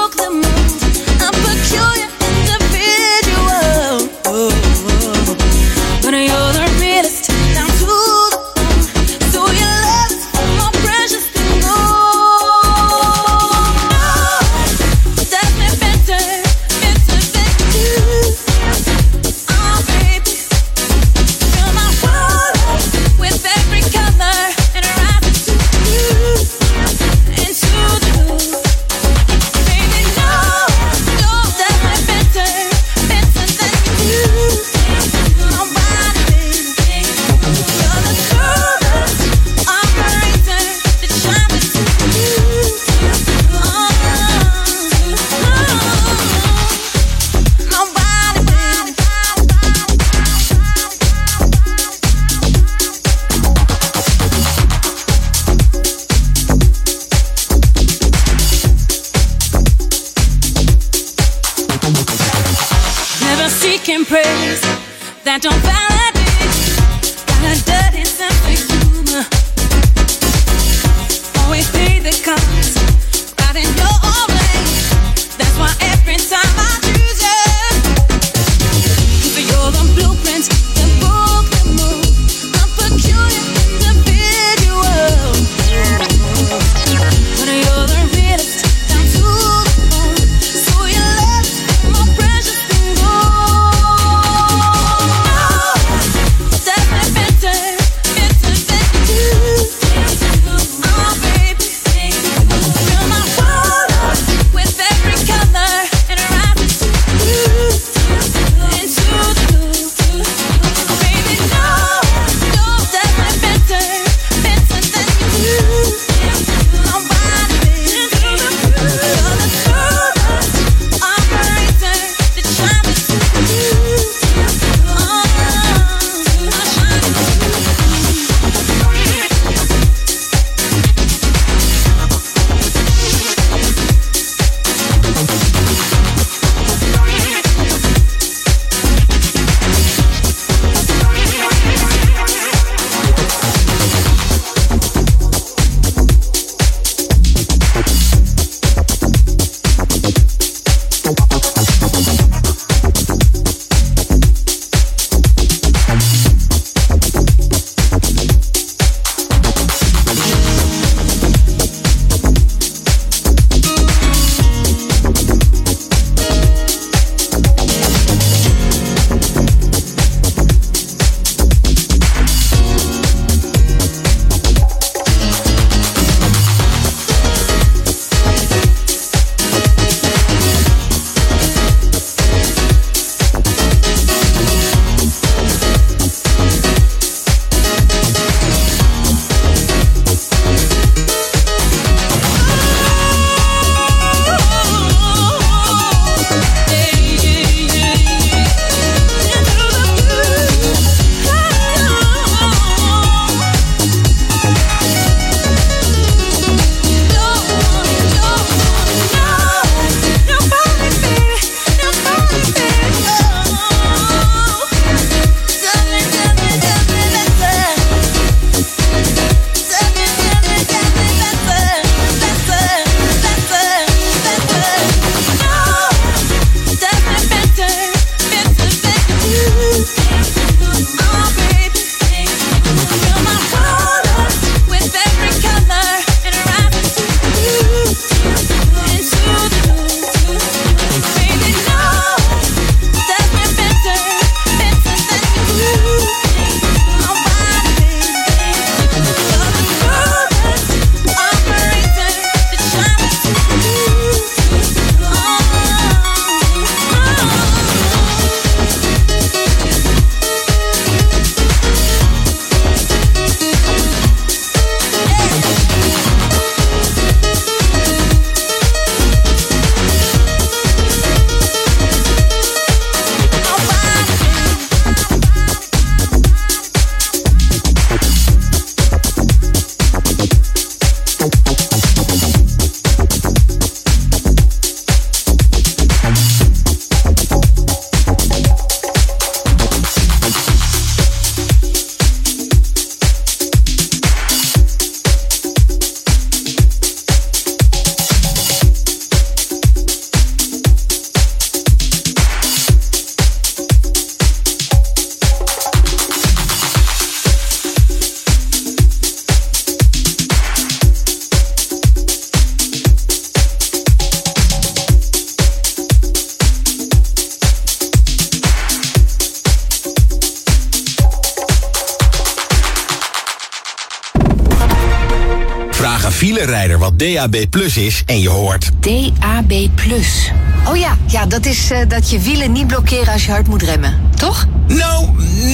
[327.30, 328.72] DAB Plus is en je hoort...
[328.80, 330.32] DAB Plus.
[330.68, 333.62] Oh ja, ja dat is uh, dat je wielen niet blokkeren als je hard moet
[333.62, 334.48] remmen, toch?
[334.68, 335.08] Nou,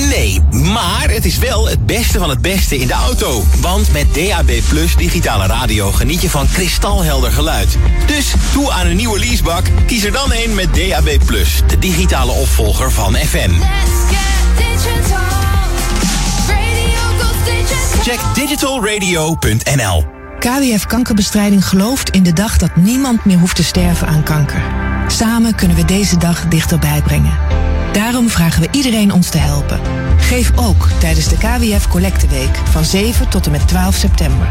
[0.09, 0.41] nee.
[0.51, 3.43] Maar het is wel het beste van het beste in de auto.
[3.59, 7.78] Want met DAB Plus digitale radio geniet je van kristalhelder geluid.
[8.05, 11.61] Dus toe aan een nieuwe leasebak, kies er dan een met DAB Plus.
[11.67, 13.51] De digitale opvolger van FM.
[18.03, 20.12] Check digitalradio.nl
[20.44, 24.64] KWF Kankerbestrijding gelooft in de dag dat niemand meer hoeft te sterven aan kanker.
[25.08, 27.38] Samen kunnen we deze dag dichterbij brengen.
[27.94, 29.80] Daarom vragen we iedereen ons te helpen.
[30.18, 34.48] Geef ook tijdens de KWF Collecteweek van 7 tot en met 12 september.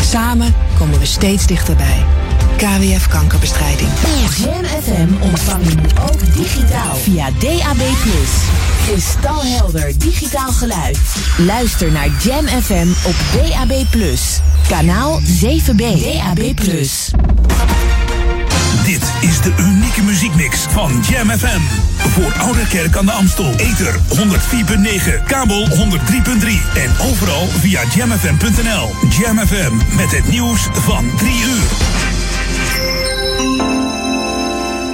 [0.00, 2.04] Samen komen we steeds dichterbij.
[2.56, 3.88] KWF Kankerbestrijding.
[4.36, 7.82] Jam FM ontvang je nu ook digitaal via DAB+.
[8.86, 10.98] Kristalhelder digitaal geluid.
[11.46, 13.72] Luister naar Jam FM op DAB+.
[14.68, 15.76] Kanaal 7B.
[15.76, 16.54] DAB+.
[18.84, 21.60] Dit is de unieke muziekmix van Jam FM.
[22.08, 23.54] Voor Oude Kerk aan de Amstel.
[23.56, 25.76] Ether 104.9, kabel 103.3
[26.74, 28.94] en overal via jamfm.nl.
[29.08, 32.01] Jam FM met het nieuws van 3 uur.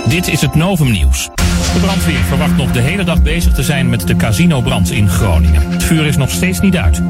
[0.08, 1.28] Dit is het Novum Nieuws.
[1.72, 5.70] De brandweer verwacht nog de hele dag bezig te zijn met de casinobrand in Groningen.
[5.70, 7.02] Het vuur is nog steeds niet uit.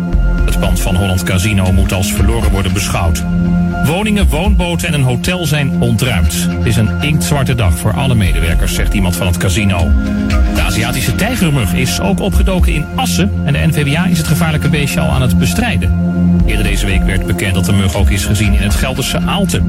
[0.45, 3.24] Het pand van Holland Casino moet als verloren worden beschouwd.
[3.85, 6.47] Woningen, woonboten en een hotel zijn ontruimd.
[6.51, 9.91] Het is een inktzwarte dag voor alle medewerkers, zegt iemand van het casino.
[10.55, 15.01] De Aziatische tijgermug is ook opgedoken in Assen en de NVWA is het gevaarlijke beestje
[15.01, 15.93] al aan het bestrijden.
[16.49, 19.62] Eerder deze week werd bekend dat de mug ook is gezien in het Gelderse Aalten.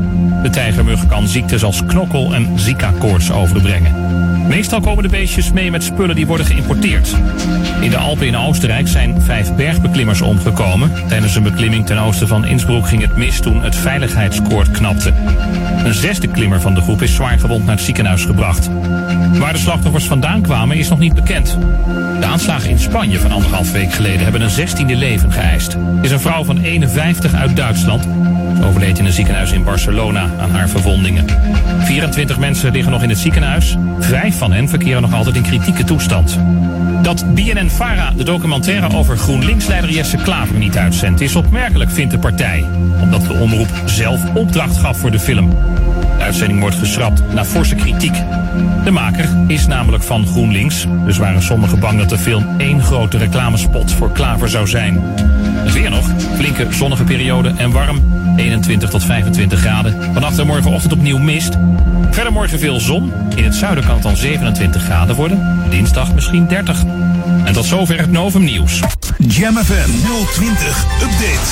[0.43, 3.93] De tijgermug kan ziektes als knokkel- en zika-koorts overbrengen.
[4.49, 7.15] Meestal komen de beestjes mee met spullen die worden geïmporteerd.
[7.81, 10.91] In de Alpen in Oostenrijk zijn vijf bergbeklimmers omgekomen.
[11.07, 15.13] Tijdens een beklimming ten oosten van Innsbruck ging het mis toen het veiligheidskoord knapte.
[15.83, 18.69] Een zesde klimmer van de groep is zwaar gewond naar het ziekenhuis gebracht.
[19.39, 21.57] Waar de slachtoffers vandaan kwamen is nog niet bekend.
[22.19, 25.77] De aanslagen in Spanje van anderhalf week geleden hebben een zestiende leven geëist.
[26.01, 28.07] is een vrouw van 51 uit Duitsland.
[28.63, 31.25] Overleed in een ziekenhuis in Barcelona aan haar verwondingen.
[31.79, 33.77] 24 mensen liggen nog in het ziekenhuis.
[33.99, 36.39] Vijf van hen verkeren nog altijd in kritieke toestand.
[37.01, 41.21] Dat BNN-Vara de documentaire over GroenLinks-leider Jesse Klaver niet uitzendt...
[41.21, 42.65] is opmerkelijk, vindt de partij.
[43.01, 45.49] Omdat de omroep zelf opdracht gaf voor de film.
[46.17, 48.15] De uitzending wordt geschrapt na forse kritiek.
[48.83, 53.17] De maker is namelijk van GroenLinks, dus waren sommigen bang dat de film één grote
[53.17, 55.01] reclamespot voor Klaver zou zijn.
[55.73, 58.01] Weer nog, flinke zonnige periode en warm,
[58.39, 60.13] 21 tot 25 graden.
[60.13, 61.57] Vannacht en morgenochtend opnieuw mist.
[62.11, 63.11] Verder morgen veel zon.
[63.35, 65.63] In het zuiden kan het dan 27 graden worden.
[65.69, 66.83] Dinsdag misschien 30.
[67.45, 68.79] En tot zover het Novum Nieuws.
[69.17, 69.89] Jam FM
[70.33, 71.49] 020 Update.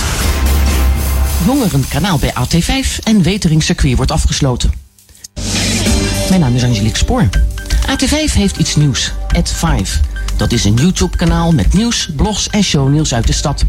[1.45, 4.71] Jongerenkanaal bij AT5 en Wetering circuit wordt afgesloten.
[6.29, 7.29] Mijn naam is Angelique Spoor.
[7.87, 9.13] AT5 heeft iets nieuws.
[9.37, 10.01] At 5.
[10.37, 13.65] Dat is een YouTube-kanaal met nieuws, blogs en shownieuws uit de stad.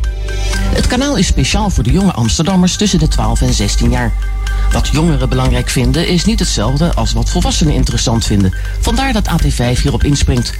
[0.74, 4.12] Het kanaal is speciaal voor de jonge Amsterdammers tussen de 12 en 16 jaar.
[4.72, 8.54] Wat jongeren belangrijk vinden is niet hetzelfde als wat volwassenen interessant vinden.
[8.80, 10.52] Vandaar dat AT5 hierop inspringt.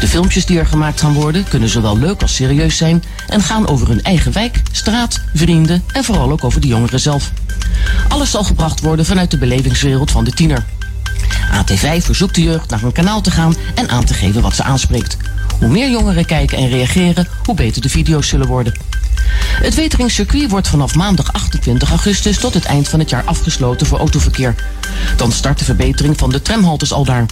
[0.00, 3.68] De filmpjes die er gemaakt gaan worden kunnen zowel leuk als serieus zijn en gaan
[3.68, 7.32] over hun eigen wijk, straat, vrienden en vooral ook over de jongeren zelf.
[8.08, 10.64] Alles zal gebracht worden vanuit de belevingswereld van de tiener.
[11.52, 14.62] AT5 verzoekt de jeugd naar een kanaal te gaan en aan te geven wat ze
[14.62, 15.16] aanspreekt.
[15.58, 18.72] Hoe meer jongeren kijken en reageren, hoe beter de video's zullen worden.
[19.62, 23.98] Het Weteringscircuit wordt vanaf maandag 28 augustus tot het eind van het jaar afgesloten voor
[23.98, 24.54] autoverkeer.
[25.16, 27.26] Dan start de verbetering van de tramhaltes al daar.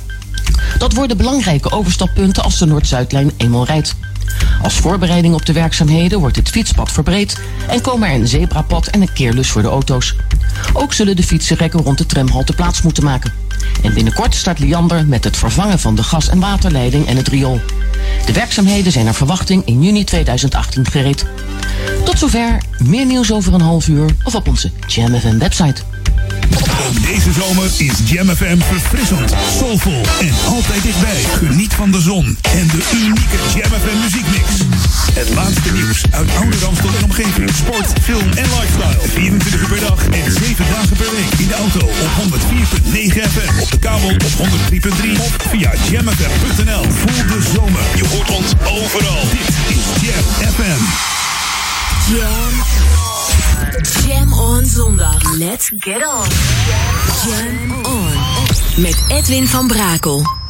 [0.79, 3.95] Dat worden belangrijke overstappunten als de Noord-Zuidlijn eenmaal rijdt.
[4.63, 9.01] Als voorbereiding op de werkzaamheden wordt het fietspad verbreed en komen er een zebrapad en
[9.01, 10.17] een keerlus voor de auto's.
[10.73, 13.33] Ook zullen de fietsenrekken rond de tramhalte plaats moeten maken.
[13.83, 17.61] En binnenkort start Liander met het vervangen van de gas- en waterleiding en het riool.
[18.27, 21.27] De werkzaamheden zijn naar verwachting in juni 2018 gereed.
[22.05, 25.83] Tot zover, meer nieuws over een half uur of op onze JamFM website.
[26.87, 31.23] Ook deze zomer is Jam FM verfrissend, soulvol en altijd dichtbij.
[31.39, 34.49] Geniet van de zon en de unieke Jam FM muziekmix.
[35.13, 37.51] Het laatste nieuws uit oude Ramstel en omgeving.
[37.55, 39.09] Sport, film en lifestyle.
[39.09, 41.41] 24 uur per dag en 7 dagen per week.
[41.41, 43.61] In de auto op 104.9 FM.
[43.63, 46.85] Op de kabel op 103.3 of via jamfm.nl.
[46.91, 47.85] Voel de zomer.
[47.95, 49.23] Je hoort ons overal.
[49.31, 50.83] Dit is Jam FM.
[52.11, 53.14] Jam
[54.07, 55.39] Jam on zondag.
[55.39, 56.29] Let's get on.
[57.27, 58.13] Jam on.
[58.77, 60.44] Met Edwin van Brakel.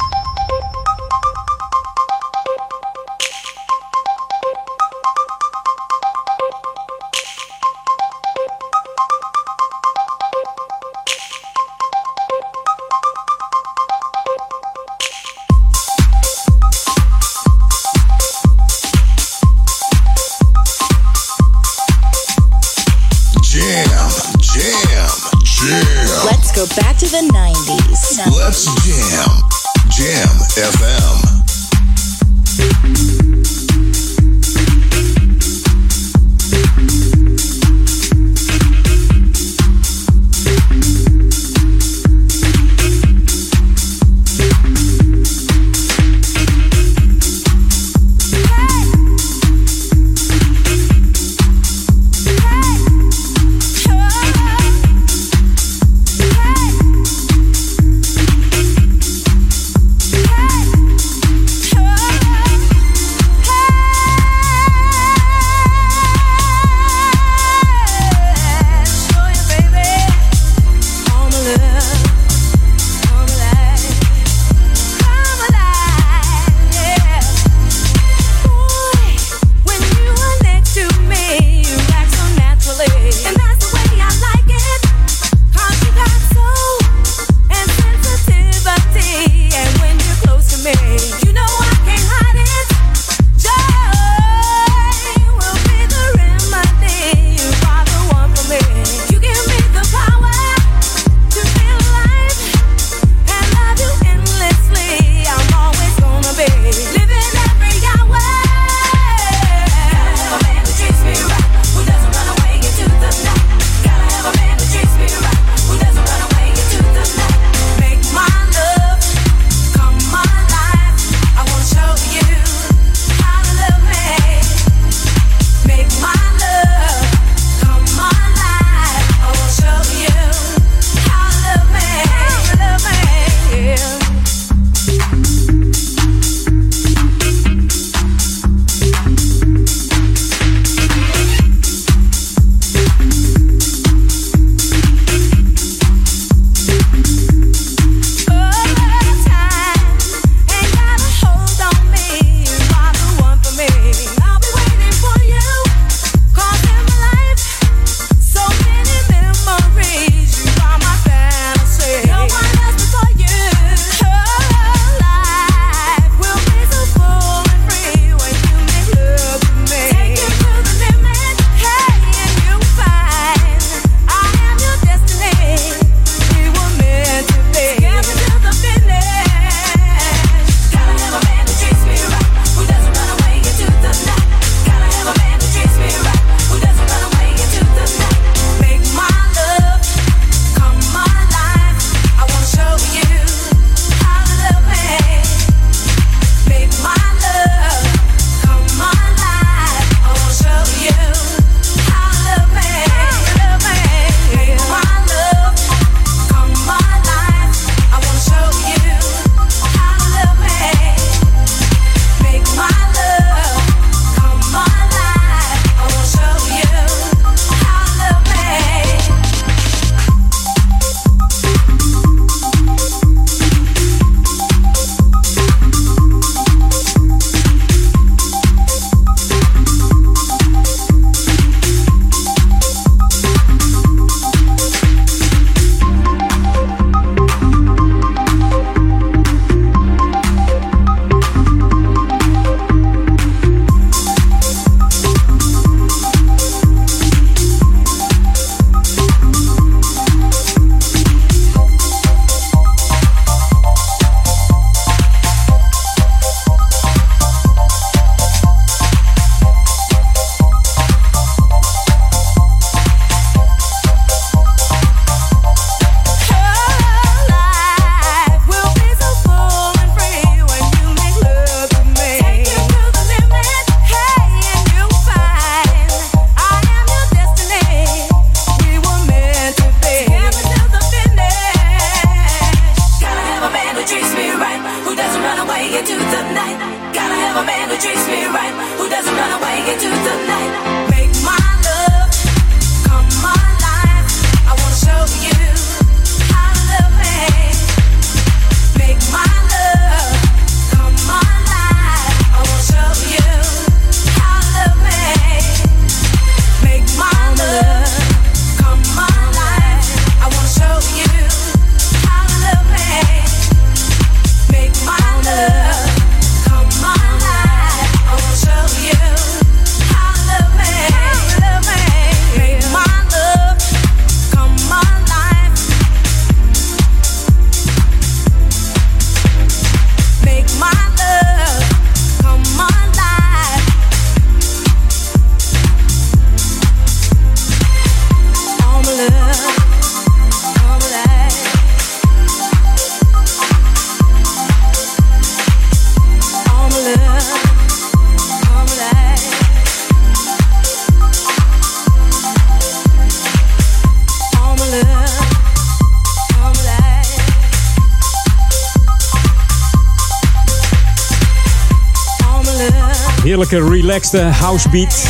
[364.11, 365.03] Relaxed house beat.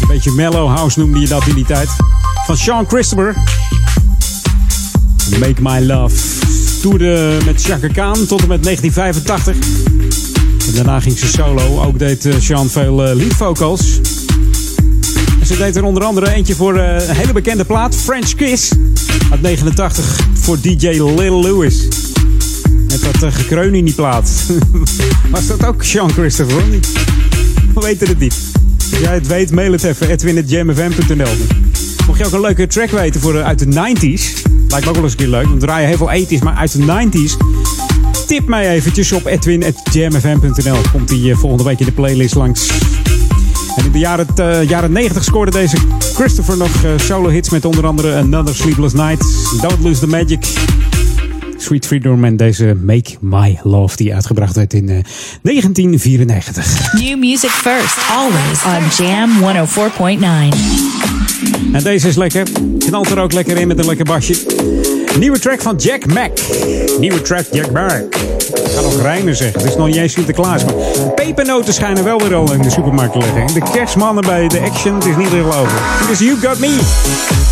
[0.00, 1.88] Een beetje mellow house noemde je dat in die tijd.
[2.46, 3.34] Van Sean Christopher.
[5.38, 6.16] Make My Love.
[6.80, 9.56] Toerde met Chaka Khan tot en met 1985.
[10.66, 11.82] En daarna ging ze solo.
[11.82, 14.00] Ook deed eh, Sean veel uh, lead vocals.
[15.40, 17.96] En ze deed er onder andere eentje voor uh, een hele bekende plaat.
[17.96, 18.70] French Kiss.
[19.30, 21.88] Uit 89 voor DJ Lil Lewis.
[22.88, 24.30] Met dat gekreun in die plaat.
[25.30, 26.62] Was dat ook Sean Christopher?
[27.74, 28.52] We weten het niet.
[28.90, 30.10] Als jij het weet, mail het even.
[30.10, 31.32] edwin.jamfm.nl
[32.06, 34.42] Mocht je ook een leuke track weten voor, uit de 90s.
[34.68, 35.46] Lijkt me ook wel eens een keer leuk.
[35.46, 37.36] Want we draaien heel veel ethisch, maar uit de 90s.
[38.26, 40.76] Tip mij eventjes op edwin.jamfm.nl.
[40.92, 42.68] Komt die volgende week in de playlist langs.
[43.76, 47.86] En in de jaren, uh, jaren 90 scoorde deze Christopher nog solo hits met onder
[47.86, 49.26] andere Another Sleepless Night,
[49.60, 50.46] Don't Lose the Magic,
[51.56, 55.04] Sweet Freedom en deze Make My Love die uitgebracht werd in
[55.44, 56.94] 1994.
[56.94, 60.56] New music first, always on Jam 104.9.
[61.72, 62.46] En deze is lekker.
[62.78, 64.34] Knalt er ook lekker in met een lekker basje.
[65.18, 66.30] Nieuwe track van Jack Mac.
[66.98, 68.14] Nieuwe track Jack Mac.
[68.54, 69.60] Ik ga nog rijmen zeggen.
[69.60, 70.64] Het is nog niet eens Sinterklaas.
[70.64, 70.74] Maar
[71.14, 73.54] pepernoten schijnen wel weer al in de supermarkt te liggen.
[73.54, 75.78] De kerstmannen bij de Action, het is niet te geloven.
[75.98, 77.43] Because you got me.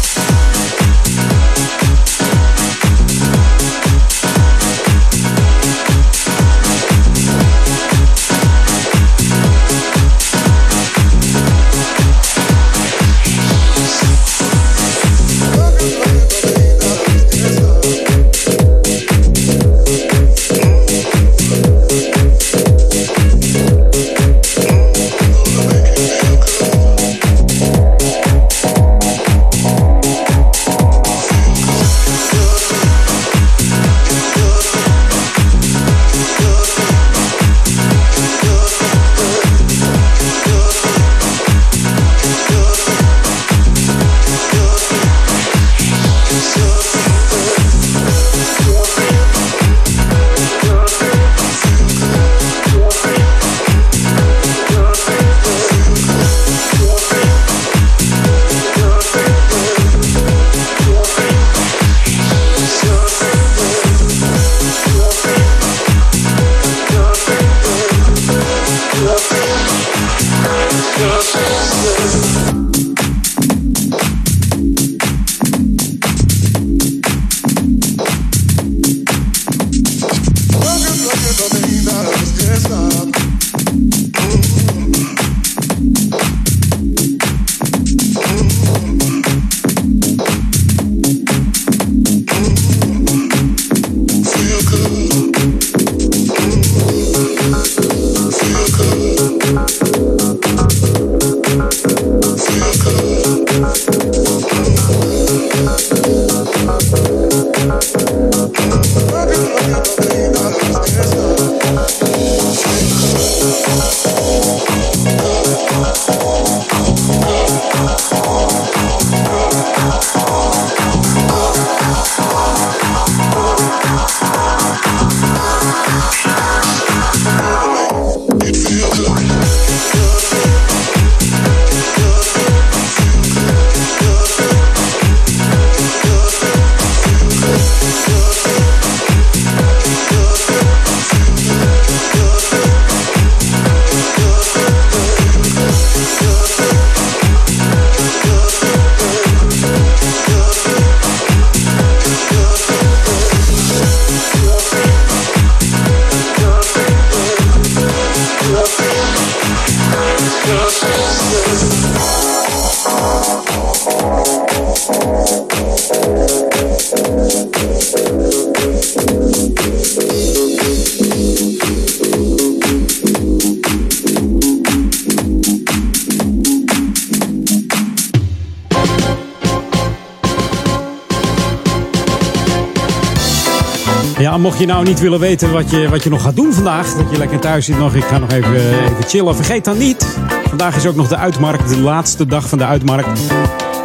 [184.42, 187.10] Mocht je nou niet willen weten wat je, wat je nog gaat doen vandaag, dat
[187.10, 189.34] je lekker thuis zit nog, ik ga nog even, even chillen.
[189.34, 193.20] Vergeet dan niet, vandaag is ook nog de uitmarkt, de laatste dag van de uitmarkt.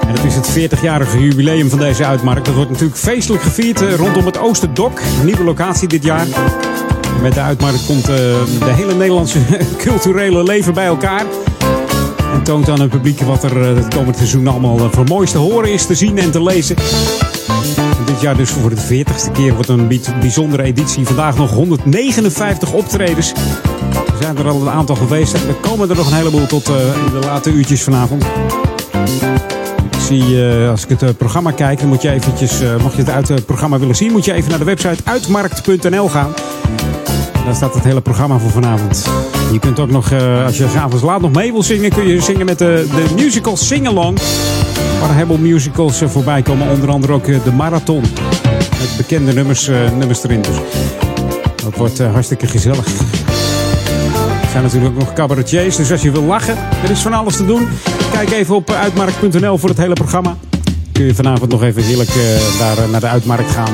[0.07, 2.45] En het is het 40-jarige jubileum van deze uitmarkt.
[2.45, 4.99] Dat wordt natuurlijk feestelijk gevierd eh, rondom het Oosterdok.
[5.23, 6.27] Nieuwe locatie dit jaar.
[7.21, 8.15] Met de uitmarkt komt uh,
[8.59, 9.39] de hele Nederlandse
[9.85, 11.25] culturele leven bij elkaar.
[12.34, 15.38] En toont aan het publiek wat er uh, het komende seizoen allemaal voor moois te
[15.38, 16.75] horen is, te zien en te lezen
[18.18, 19.88] dit jaar dus voor de 40ste keer wordt een
[20.19, 21.06] bijzondere editie.
[21.06, 23.31] Vandaag nog 159 optredens.
[23.91, 25.34] Er zijn er al een aantal geweest.
[25.34, 28.23] Er komen er nog een heleboel tot in de late uurtjes vanavond.
[29.91, 33.27] Ik zie, als ik het programma kijk, dan moet je eventjes, mocht je het uit
[33.27, 36.34] het programma willen zien, moet je even naar de website uitmarkt.nl gaan.
[37.45, 39.06] Daar staat het hele programma voor vanavond.
[39.52, 40.14] Je kunt ook nog,
[40.45, 43.57] als je s'avonds laat nog mee wil zingen, kun je zingen met de, de musical
[43.57, 44.18] Singalong.
[44.99, 46.69] Waar heleboel musicals voorbij komen.
[46.69, 48.02] Onder andere ook de Marathon.
[48.80, 49.68] Met bekende nummers,
[49.98, 50.41] nummers erin.
[50.41, 50.56] Dus
[51.56, 52.86] dat wordt hartstikke gezellig.
[54.41, 55.76] Er zijn natuurlijk ook nog cabaretiers.
[55.76, 57.68] Dus als je wil lachen, er is van alles te doen.
[58.11, 60.36] Kijk even op uitmarkt.nl voor het hele programma.
[60.91, 62.10] Kun je vanavond nog even heerlijk
[62.60, 63.74] daar naar de uitmarkt gaan.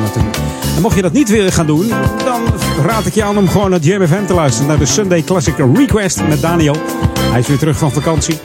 [0.76, 1.88] En mocht je dat niet willen gaan doen,
[2.26, 2.42] dan
[2.86, 4.68] raad ik je aan om gewoon naar Jam FM te luisteren.
[4.68, 6.76] Naar de Sunday Classic Request met Daniel.
[7.20, 8.40] Hij is weer terug van vakantie.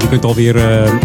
[0.00, 0.62] Je kunt alweer uh,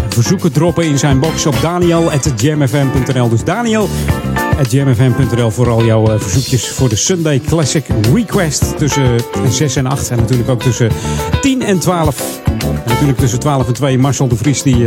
[0.08, 3.28] verzoeken droppen in zijn box op daniel.jamfm.nl.
[3.28, 8.78] Dus daniel.jamfm.nl voor al jouw uh, verzoekjes voor de Sunday Classic Request.
[8.78, 9.16] Tussen
[9.50, 10.90] 6 en 8 en natuurlijk ook tussen
[11.40, 12.40] 10 en 12.
[12.44, 12.52] En
[12.86, 14.84] natuurlijk tussen 12 en 2 Marcel de Vries die...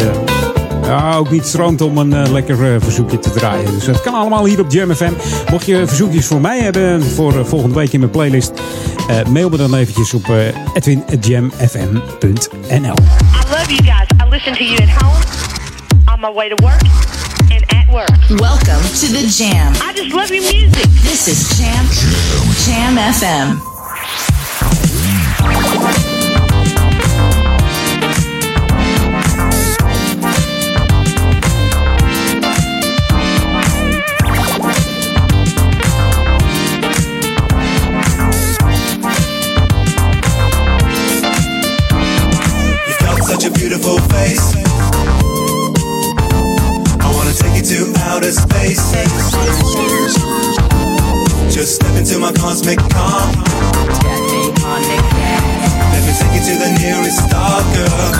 [0.83, 3.71] Ja, ook niet stroomt om een lekker verzoekje te draaien.
[3.71, 5.11] Dus dat kan allemaal hier op Jam FM.
[5.51, 8.51] Mocht je verzoekjes voor mij hebben voor volgende week in mijn playlist,
[9.31, 10.31] mail me dan eventjes op
[10.73, 12.59] edwinjamfm.nl.
[12.69, 12.81] I
[13.49, 13.98] love you guys.
[14.39, 15.21] Listen to you at home,
[16.07, 16.81] on my way to work,
[17.51, 18.07] and at work.
[18.39, 19.73] Welcome to the Jam.
[19.83, 20.85] I just love your music.
[21.03, 21.85] This is Jam,
[22.63, 23.59] Jam, Jam
[25.99, 26.08] FM.
[47.01, 48.91] I wanna take you to outer space.
[51.51, 53.31] Just step into my cosmic car.
[55.91, 58.11] Let me take you to the nearest star, girl.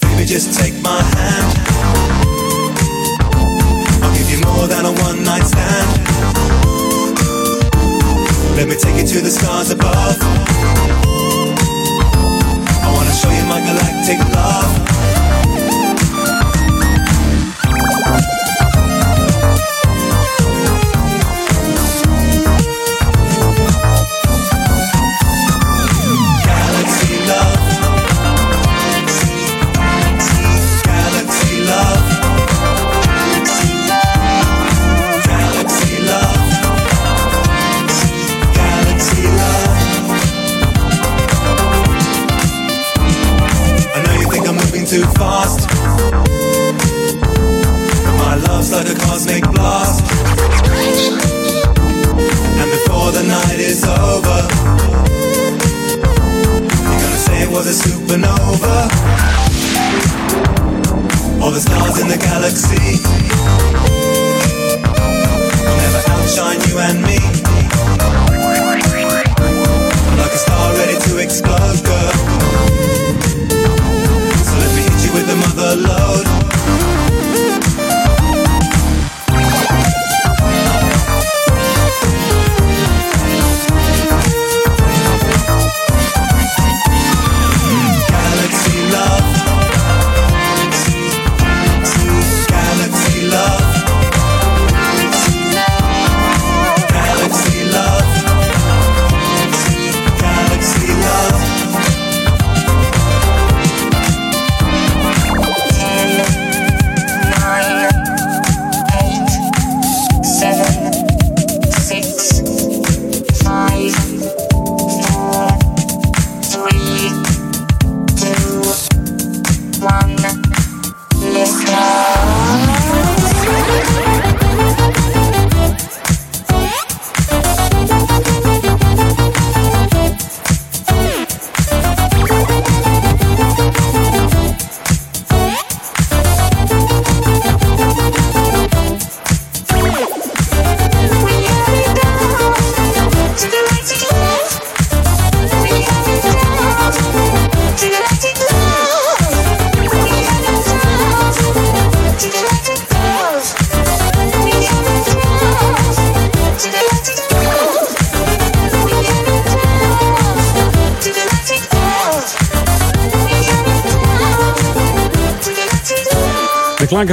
[0.00, 1.46] Baby, just take my hand.
[4.02, 5.88] I'll give you more than a one night stand.
[8.56, 11.09] Let me take you to the stars above.
[13.70, 14.99] I wanna show you my galactic love.
[45.40, 45.79] lost.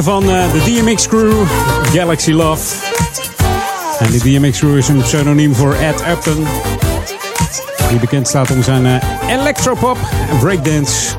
[0.03, 1.48] Klanken van uh, de DMX Crew,
[1.94, 2.76] Galaxy Love.
[3.99, 6.48] En de DMX Crew is een pseudoniem voor Ed Upton.
[7.90, 8.95] Die bekend staat om zijn uh,
[9.30, 9.98] electropop
[10.30, 11.15] en breakdance.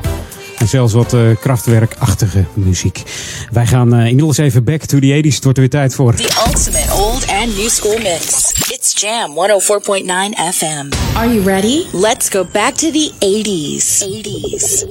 [0.57, 3.03] En zelfs wat uh, krachtwerkachtige muziek.
[3.51, 5.33] Wij gaan inmiddels even back to the 80s.
[5.33, 6.15] Het wordt weer tijd voor.
[6.15, 8.51] The ultimate old and new school mix.
[8.71, 10.05] It's Jam 104.9
[10.53, 11.15] FM.
[11.15, 11.83] Are you ready?
[11.91, 14.03] Let's go back to the 80s.
[14.03, 14.85] 80s.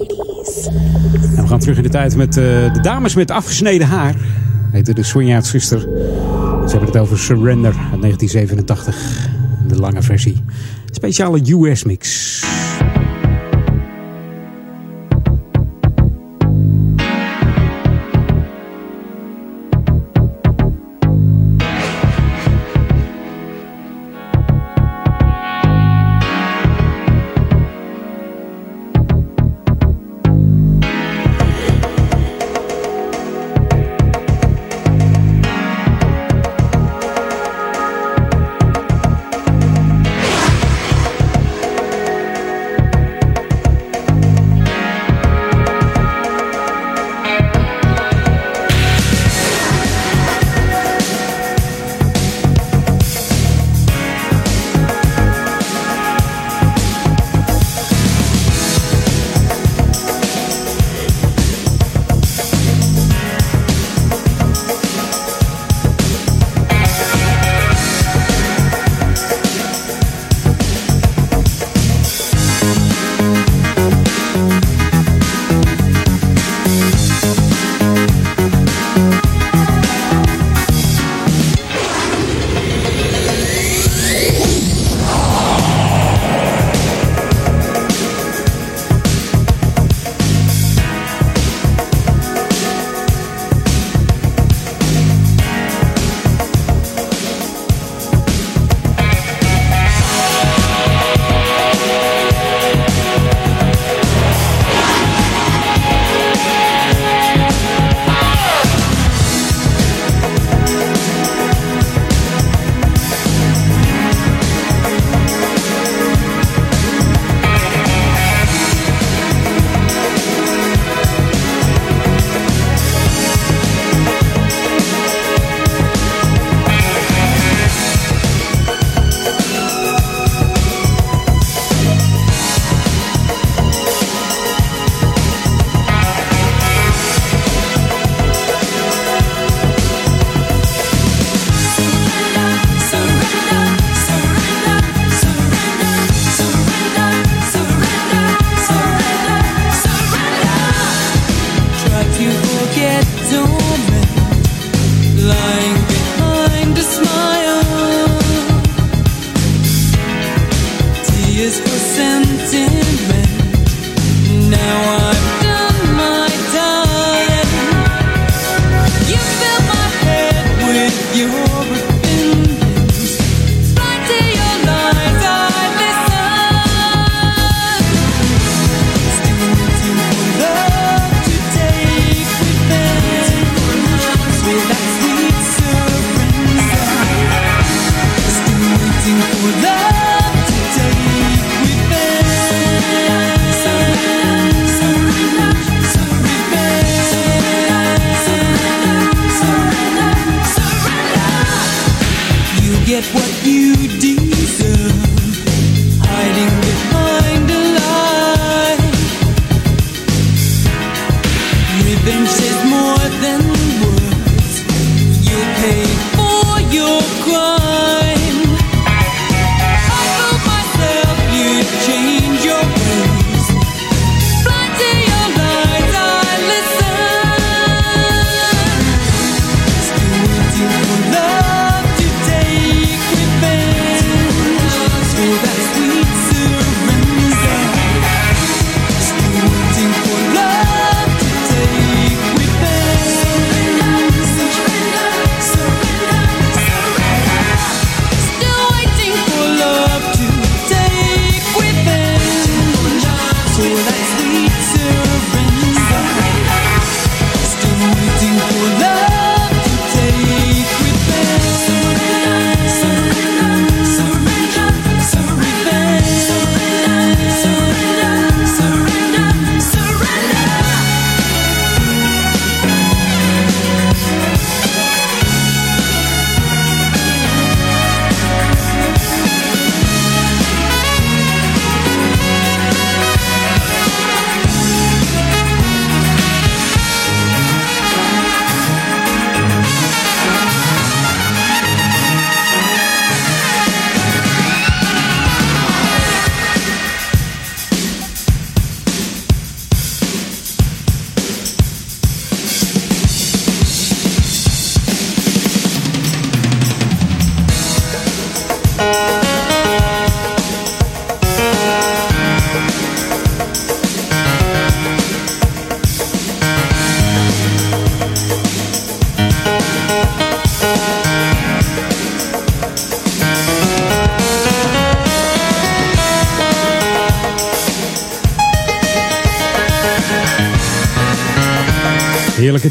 [0.67, 0.88] En
[1.49, 4.15] we gaan terug in de tijd met uh, de dames met afgesneden haar.
[4.71, 5.81] Heette de Out Sister.
[5.81, 9.29] Ze hebben het over Surrender uit 1987.
[9.67, 10.45] De lange versie.
[10.91, 12.68] Speciale US mix.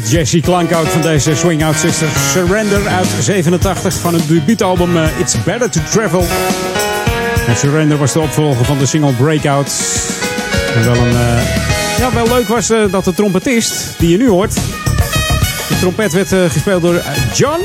[0.08, 2.30] Heerlijke jazzy klank ook van deze Swing Out Sisters.
[2.32, 6.24] Surrender uit 87 van het debuutalbum eh, It's Better to Travel.
[7.46, 9.72] En Surrender was de opvolger van de single Breakout.
[10.74, 14.28] En wel, een, uh, ja, wel leuk was uh, dat de trompetist, die je nu
[14.28, 14.54] hoort...
[15.68, 17.02] De trompet werd gespeeld door
[17.34, 17.60] John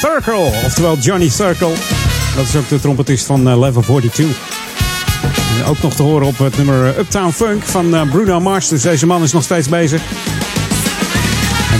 [0.00, 0.52] Thurkel.
[0.64, 1.72] Oftewel Johnny Thurkel.
[2.36, 4.36] Dat is ook de trompetist van Level 42.
[5.58, 8.68] En ook nog te horen op het nummer Uptown Funk van Bruno Mars.
[8.68, 10.02] Dus deze man is nog steeds bezig.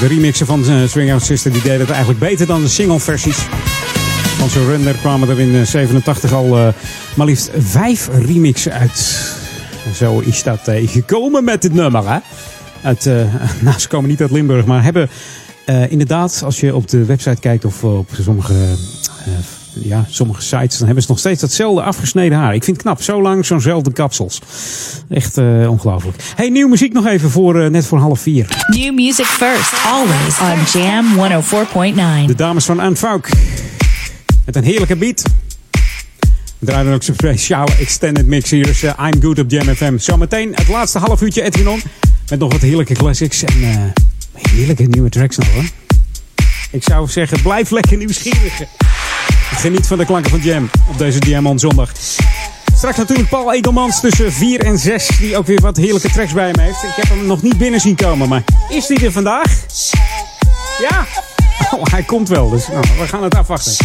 [0.00, 3.00] De remixen van uh, Swing Out Sister die deden het eigenlijk beter dan de single
[3.00, 3.36] versies.
[4.38, 6.68] Van Surrender kwamen er in 87 al uh,
[7.14, 9.28] maar liefst vijf remixen uit.
[9.94, 12.08] Zo is dat uh, gekomen met dit nummer.
[12.08, 12.18] Hè?
[12.82, 13.04] Uit,
[13.64, 15.10] nou, ze komen niet uit Limburg, maar hebben
[15.88, 18.54] inderdaad, als je op de website kijkt of op sommige
[19.82, 22.54] ja, sommige sites, dan hebben ze nog steeds datzelfde afgesneden haar.
[22.54, 24.40] Ik vind het knap, zo lang zo'nzelfde kapsels.
[25.08, 26.16] Echt uh, ongelooflijk.
[26.36, 28.64] Hey, nieuwe muziek nog even voor uh, net voor half vier.
[28.70, 31.06] New music first, always on Jam
[32.24, 32.26] 104.9.
[32.26, 33.28] De dames van Anfouk.
[34.44, 35.22] Met een heerlijke beat.
[36.58, 38.66] We draaien ook zo'n speciale extended mix hier.
[38.66, 39.98] Dus uh, I'm Good op Jam FM.
[39.98, 41.80] Zometeen het laatste half uurtje Edwin On.
[42.30, 43.92] Met nog wat heerlijke classics en
[44.32, 45.64] heerlijke nieuwe tracks nog hoor.
[46.70, 48.62] Ik zou zeggen, blijf lekker nieuwsgierig.
[49.56, 51.90] Geniet van de klanken van Jam op deze Diamond Zondag.
[52.74, 56.46] Straks natuurlijk Paul Egelmans tussen 4 en 6, die ook weer wat heerlijke tracks bij
[56.46, 56.82] hem heeft.
[56.82, 59.64] Ik heb hem nog niet binnen zien komen, maar is hij er vandaag?
[60.80, 61.06] Ja?
[61.70, 63.76] Oh, hij komt wel, dus nou, we gaan het afwachten.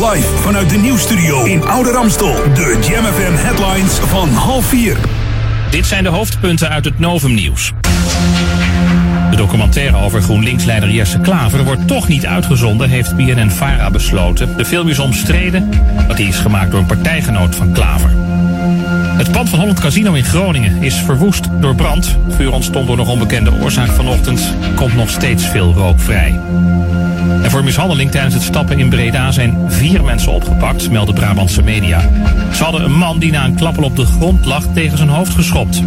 [0.00, 2.34] Live vanuit de nieuwstudio in Oude Ramstel.
[2.54, 4.96] De Jam FM headlines van half vier.
[5.70, 7.72] Dit zijn de hoofdpunten uit het Novumnieuws.
[9.30, 14.56] De documentaire over GroenLinks-leider Jesse Klaver wordt toch niet uitgezonden, heeft BNN-Vara besloten.
[14.56, 18.10] De film is omstreden, want die is gemaakt door een partijgenoot van Klaver.
[19.20, 22.16] Het pand van Holland Casino in Groningen is verwoest door brand.
[22.28, 24.54] Vuur ontstond door nog onbekende oorzaak vanochtend.
[24.74, 26.40] Komt nog steeds veel rook vrij.
[27.42, 32.00] En voor mishandeling tijdens het stappen in Breda zijn vier mensen opgepakt, melden Brabantse media.
[32.54, 35.34] Ze hadden een man die na een klappel op de grond lag tegen zijn hoofd
[35.34, 35.82] geschopt.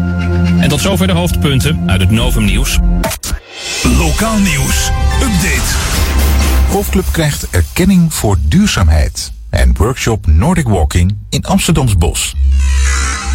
[0.59, 2.79] En tot zover de hoofdpunten uit het Novum Nieuws.
[3.97, 4.89] Lokaal nieuws.
[5.21, 5.77] Update.
[6.69, 9.31] Golfclub krijgt erkenning voor duurzaamheid.
[9.49, 12.35] En workshop Nordic Walking in Amsterdams Bos.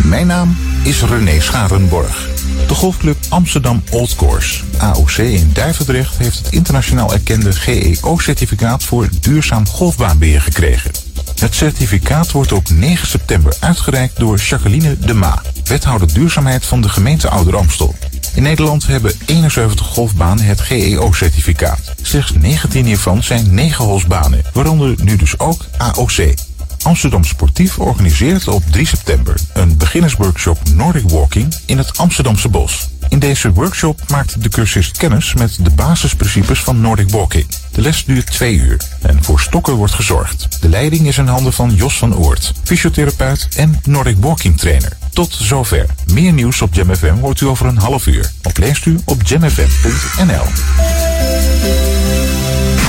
[0.05, 2.29] Mijn naam is René Scharenborg.
[2.67, 9.67] De golfclub Amsterdam Old Course, AOC in Duivendrecht, heeft het internationaal erkende GEO-certificaat voor duurzaam
[9.67, 10.91] golfbaanbeheer gekregen.
[11.39, 16.89] Het certificaat wordt op 9 september uitgereikt door Jacqueline de Ma, wethouder duurzaamheid van de
[16.89, 17.95] gemeente Ouder Amstel.
[18.35, 21.95] In Nederland hebben 71 golfbanen het GEO-certificaat.
[22.03, 26.35] Slechts 19 hiervan zijn 9 banen, waaronder nu dus ook AOC.
[26.83, 32.89] Amsterdam Sportief organiseert op 3 september een beginnersworkshop Nordic Walking in het Amsterdamse Bos.
[33.09, 37.47] In deze workshop maakt de cursist kennis met de basisprincipes van Nordic Walking.
[37.73, 40.49] De les duurt twee uur en voor stokken wordt gezorgd.
[40.61, 44.97] De leiding is in handen van Jos van Oort, fysiotherapeut en Nordic Walking trainer.
[45.13, 45.87] Tot zover.
[46.13, 48.31] Meer nieuws op Jam FM hoort u over een half uur.
[48.43, 50.45] Of leest u op jamfm.nl.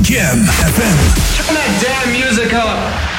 [0.01, 0.97] Jam FM.
[1.81, 3.18] Damn.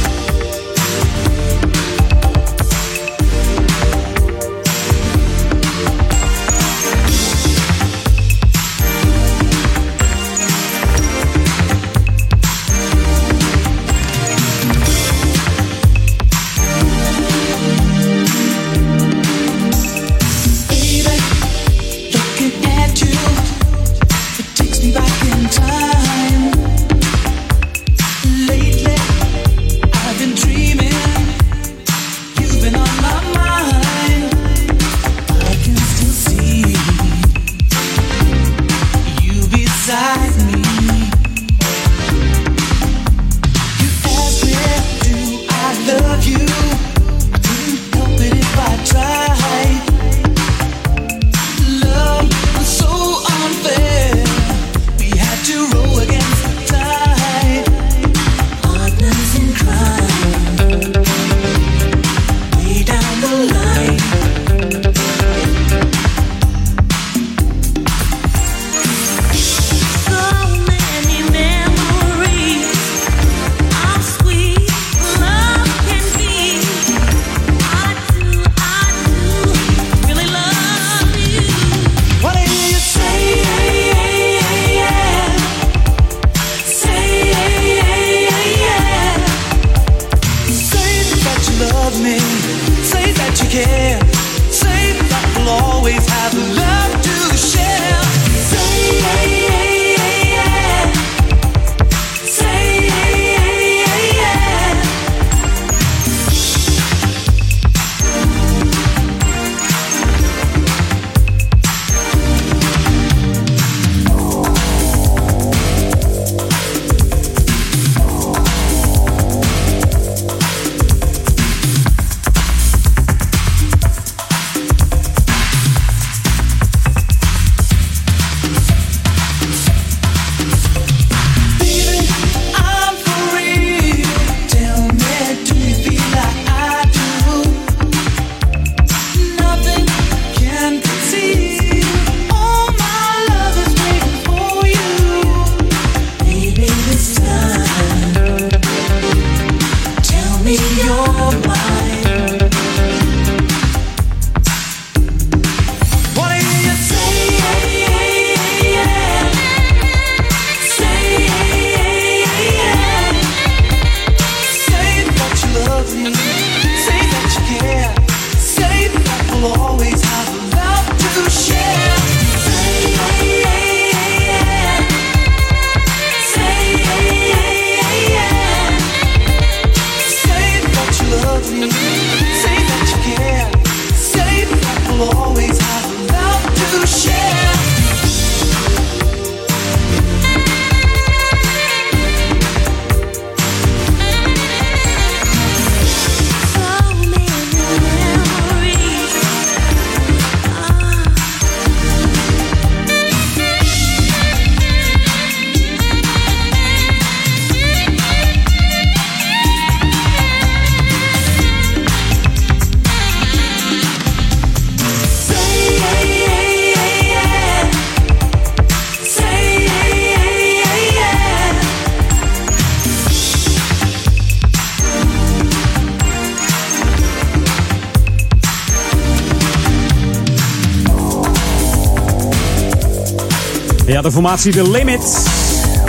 [234.01, 235.25] De formatie The Limit.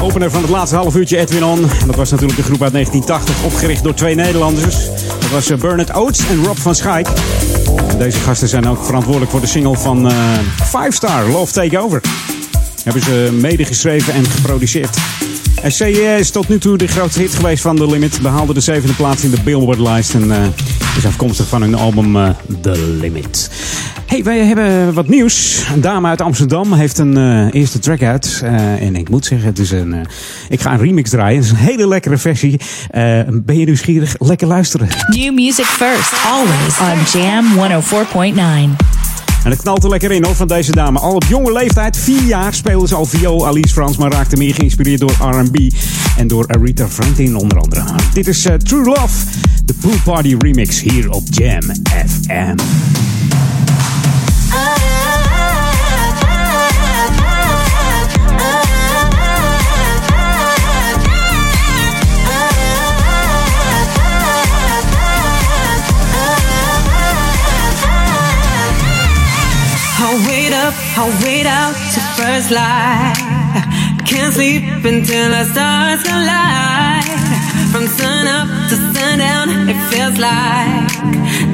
[0.00, 1.60] Opener van het laatste half uurtje Edwin On.
[1.86, 4.76] Dat was natuurlijk de groep uit 1980, opgericht door twee Nederlanders.
[5.20, 7.08] Dat was uh, Bernard Oates en Rob van Schaik.
[7.98, 10.12] Deze gasten zijn ook verantwoordelijk voor de single van uh,
[10.64, 12.00] Five Star, Love Takeover.
[12.84, 14.96] Hebben ze mede geschreven en geproduceerd.
[15.66, 18.20] SC is tot nu toe de grootste hit geweest van The Limit.
[18.22, 20.14] Behaalde de zevende plaats in de Billboard-lijst.
[20.14, 20.36] En uh,
[20.96, 23.50] is afkomstig van hun album The Limit.
[24.12, 25.64] Hey, wij hebben wat nieuws.
[25.74, 28.40] Een dame uit Amsterdam heeft een uh, eerste track uit.
[28.78, 30.06] en ik moet zeggen, het is een,
[30.48, 31.36] ik ga een remix draaien.
[31.36, 32.60] Het is een hele lekkere versie.
[33.32, 34.14] ben je nieuwsgierig?
[34.18, 34.88] Lekker luisteren.
[35.06, 37.44] New music first, always on Jam
[38.72, 38.76] 104.9.
[39.44, 40.98] En het knalt er lekker in hoor van deze dame.
[40.98, 44.54] Al op jonge leeftijd, vier jaar, speelde ze al viool Alice Frans, maar raakte meer
[44.54, 45.56] geïnspireerd door R&B
[46.16, 47.84] en door Aretha Franklin onder andere.
[48.12, 49.26] Dit is True Love,
[49.64, 51.62] de Pool Party remix hier op Jam
[52.06, 52.56] FM.
[70.96, 73.16] I'll wait out to first light.
[74.06, 77.04] Can't sleep until the stars collide.
[77.72, 80.92] From sun up to sundown, it feels like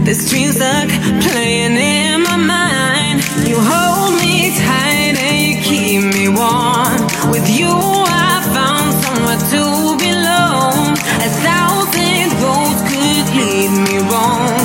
[0.05, 0.89] this dream stuck
[1.31, 3.23] playing in my mind.
[3.47, 6.99] You hold me tight and you keep me warm.
[7.31, 9.63] With you, I found somewhere to
[10.03, 10.99] belong.
[11.23, 14.58] A thousand roads could lead me wrong,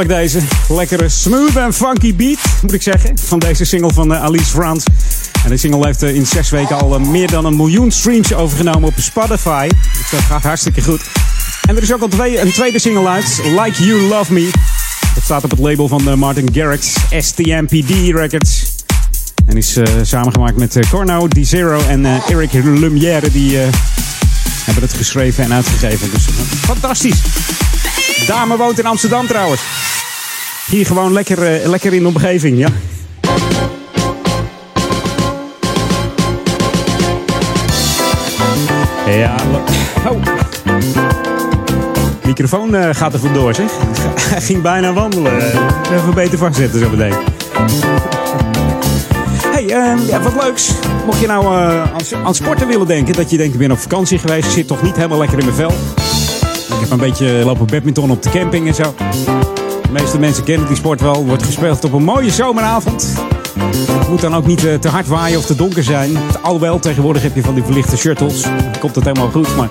[0.00, 0.40] Heerlijk deze.
[0.68, 3.18] Lekkere smooth en funky beat, moet ik zeggen.
[3.18, 4.84] Van deze single van uh, Alice Frans.
[5.44, 8.34] En de single heeft uh, in zes weken al uh, meer dan een miljoen streams
[8.34, 9.68] overgenomen op Spotify.
[9.68, 11.00] Dus dat gaat hartstikke goed.
[11.68, 13.40] En er is ook al twee, een tweede single uit.
[13.44, 14.50] Like You Love Me.
[15.14, 16.94] Dat staat op het label van Martin Garrix.
[17.18, 18.74] STMPD Records.
[19.46, 23.30] En is samengemaakt met Corno, D-Zero en Eric Lumière.
[23.30, 23.56] Die
[24.64, 26.10] hebben het geschreven en uitgegeven.
[26.10, 26.24] Dus
[26.60, 27.18] fantastisch.
[28.26, 29.60] Dame woont in Amsterdam trouwens.
[30.70, 32.68] Hier gewoon lekker, uh, lekker in de omgeving, ja.
[39.06, 39.34] Ja,
[40.08, 40.22] oh.
[42.24, 43.70] Microfoon uh, gaat er vandoor, zeg.
[44.30, 45.36] Hij ging bijna wandelen.
[45.92, 47.14] Even beter vastzetten zo meteen.
[49.46, 50.70] Hey, uh, ja, wat leuks.
[51.06, 51.90] Mocht je nou aan,
[52.24, 54.96] aan, sporten willen denken, dat je denkt, ik ben op vakantie geweest, zit toch niet
[54.96, 55.70] helemaal lekker in mijn vel.
[56.74, 58.94] Ik heb een beetje lopen badminton op de camping en zo.
[59.92, 61.24] De meeste mensen kennen die sport wel.
[61.26, 63.14] Wordt gespeeld op een mooie zomeravond.
[63.98, 66.16] Het moet dan ook niet te hard waaien of te donker zijn.
[66.42, 68.42] Alhoewel, tegenwoordig heb je van die verlichte shuttles.
[68.42, 69.56] Dan komt het helemaal goed.
[69.56, 69.68] Maar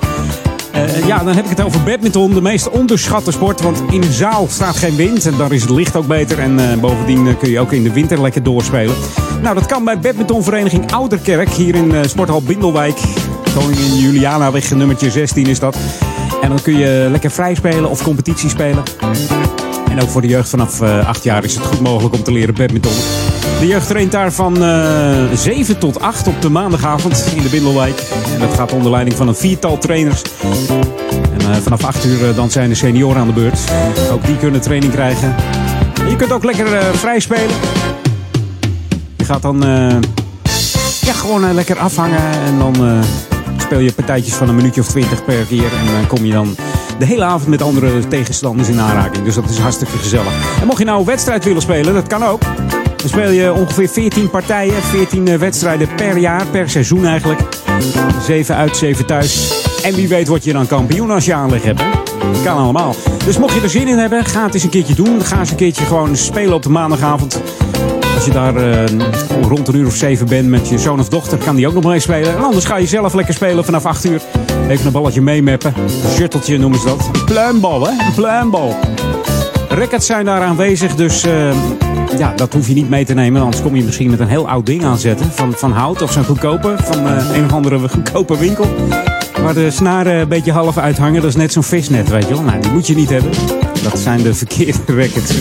[0.75, 2.33] uh, ja, dan heb ik het over badminton.
[2.33, 3.61] De meest onderschatte sport.
[3.61, 5.25] Want in een zaal staat geen wind.
[5.25, 6.39] En daar is het licht ook beter.
[6.39, 8.95] En uh, bovendien kun je ook in de winter lekker doorspelen.
[9.41, 11.49] Nou, dat kan bij badmintonvereniging Ouderkerk.
[11.49, 12.99] Hier in Sporthal Bindelwijk.
[13.55, 15.77] Koningin Julianaweg, nummertje 16 is dat.
[16.41, 18.83] En dan kun je lekker vrij spelen of competitie spelen.
[19.89, 22.31] En ook voor de jeugd vanaf uh, 8 jaar is het goed mogelijk om te
[22.31, 22.91] leren badminton.
[23.59, 28.03] De jeugd traint daar van uh, 7 tot 8 op de maandagavond in de Bindelwijk.
[28.33, 30.21] En dat gaat onder leiding van een viertal trainers.
[31.33, 33.59] En uh, vanaf 8 uur dan zijn de senioren aan de beurt.
[34.11, 35.35] Ook die kunnen training krijgen.
[36.01, 37.55] En je kunt ook lekker vrij spelen.
[39.15, 39.61] Je gaat dan
[41.01, 43.03] ja, gewoon lekker afhangen en dan
[43.57, 45.63] speel je partijtjes van een minuutje of twintig per keer.
[45.63, 46.55] En dan kom je dan
[46.99, 49.23] de hele avond met andere tegenstanders in aanraking.
[49.23, 50.59] Dus dat is hartstikke gezellig.
[50.61, 52.41] En mocht je nou een wedstrijd willen spelen, dat kan ook.
[52.95, 57.41] Dan speel je ongeveer 14 partijen, 14 wedstrijden per jaar, per seizoen eigenlijk.
[58.25, 59.63] 7 uit, 7 thuis.
[59.83, 61.81] En wie weet word je dan kampioen als je aanleg hebt.
[61.81, 61.87] Hè?
[62.43, 62.95] Kan allemaal.
[63.25, 65.21] Dus mocht je er zin in hebben, ga het eens een keertje doen.
[65.21, 67.41] Ga eens een keertje gewoon spelen op de maandagavond.
[68.15, 68.85] Als je daar uh,
[69.41, 71.83] rond een uur of zeven bent met je zoon of dochter, kan die ook nog
[71.83, 72.35] mee spelen.
[72.35, 74.21] En anders ga je zelf lekker spelen vanaf 8 uur.
[74.69, 75.73] Even een balletje meemappen.
[75.77, 77.09] Een shutteltje noemen ze dat.
[77.13, 77.91] Een pluimbal, hè?
[77.91, 78.75] Een pluimbal.
[79.69, 81.51] Records zijn daar aanwezig, dus uh,
[82.17, 83.41] ja, dat hoef je niet mee te nemen.
[83.41, 85.31] Anders kom je misschien met een heel oud ding aanzetten.
[85.31, 86.75] Van, van hout of zo'n goedkope.
[86.77, 88.67] Van uh, een of andere goedkope winkel.
[89.41, 91.21] Waar de snaren een beetje half uithangen.
[91.21, 92.43] Dat is net zo'n visnet, weet je wel.
[92.43, 93.31] Nou, die moet je niet hebben.
[93.83, 95.33] Dat zijn de verkeerde records.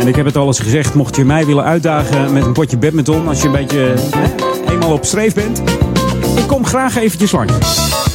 [0.00, 2.78] En ik heb het al eens gezegd, mocht je mij willen uitdagen met een potje
[2.78, 3.94] badminton, als je een beetje
[4.68, 5.62] eenmaal op streef bent,
[6.36, 7.52] ik kom graag eventjes langs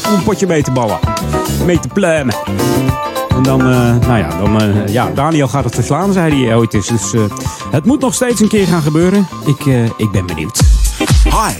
[0.07, 0.99] om een potje mee te ballen,
[1.65, 2.35] mee te pluimen.
[3.29, 6.73] En dan, uh, nou ja, dan, uh, ja, Daniel gaat het verslaan, zei hij ooit
[6.73, 6.87] eens.
[6.87, 7.13] Dus
[7.71, 9.27] het moet nog steeds een keer gaan gebeuren.
[9.45, 9.65] Ik,
[9.97, 10.59] ik ben benieuwd.
[11.23, 11.53] Hi.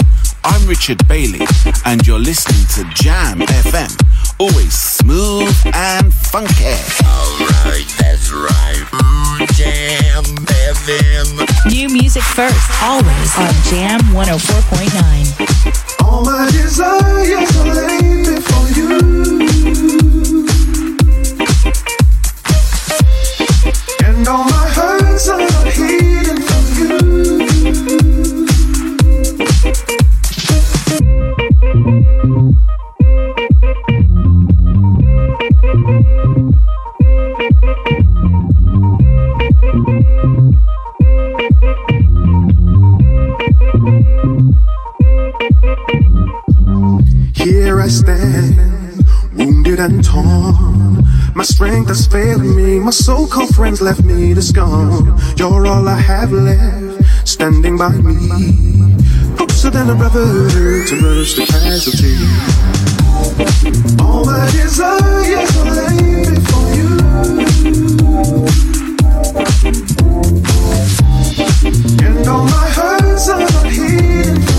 [0.43, 1.45] I'm Richard Bailey,
[1.85, 3.89] and you're listening to Jam FM.
[4.39, 6.77] Always smooth and funky.
[7.03, 8.85] Alright, that's right.
[8.93, 11.71] Ooh, Jam FM.
[11.71, 16.05] New music first, always on Jam 104.9.
[16.05, 18.99] All my desires are laid before you.
[24.05, 25.39] And all my hurts are
[25.69, 26.08] hidden
[47.89, 51.03] stand, wounded and torn.
[51.35, 55.17] My strength has failed me, my so called friends left me to scorn.
[55.37, 58.95] You're all I have left, standing by me.
[59.37, 60.49] Closer than a brother
[60.85, 62.15] to nurse the casualty.
[64.03, 66.89] All my desires are laid before you.
[72.05, 74.58] And all my hurts are not hidden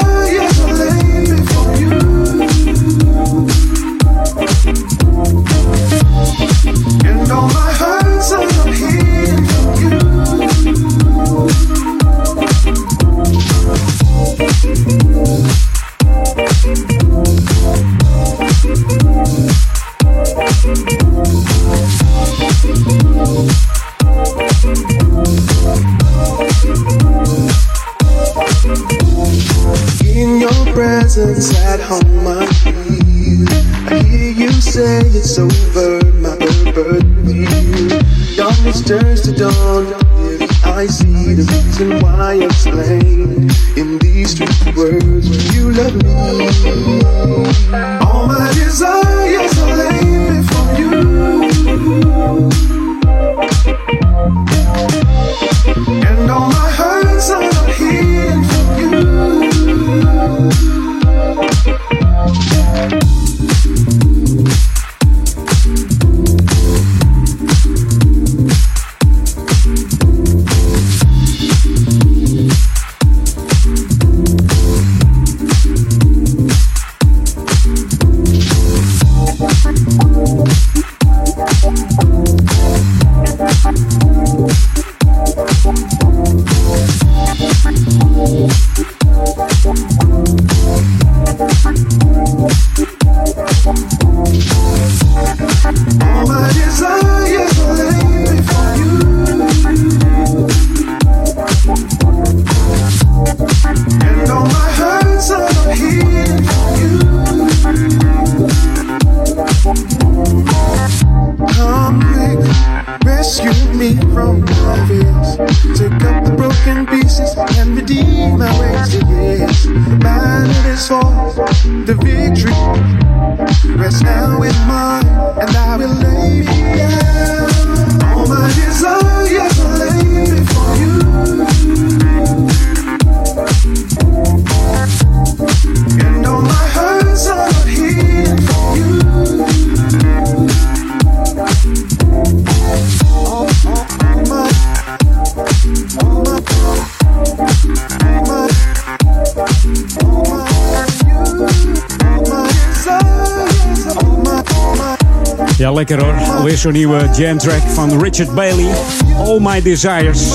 [156.61, 158.71] zo'n nieuwe jam track van Richard Bailey.
[159.17, 160.29] All My Desires.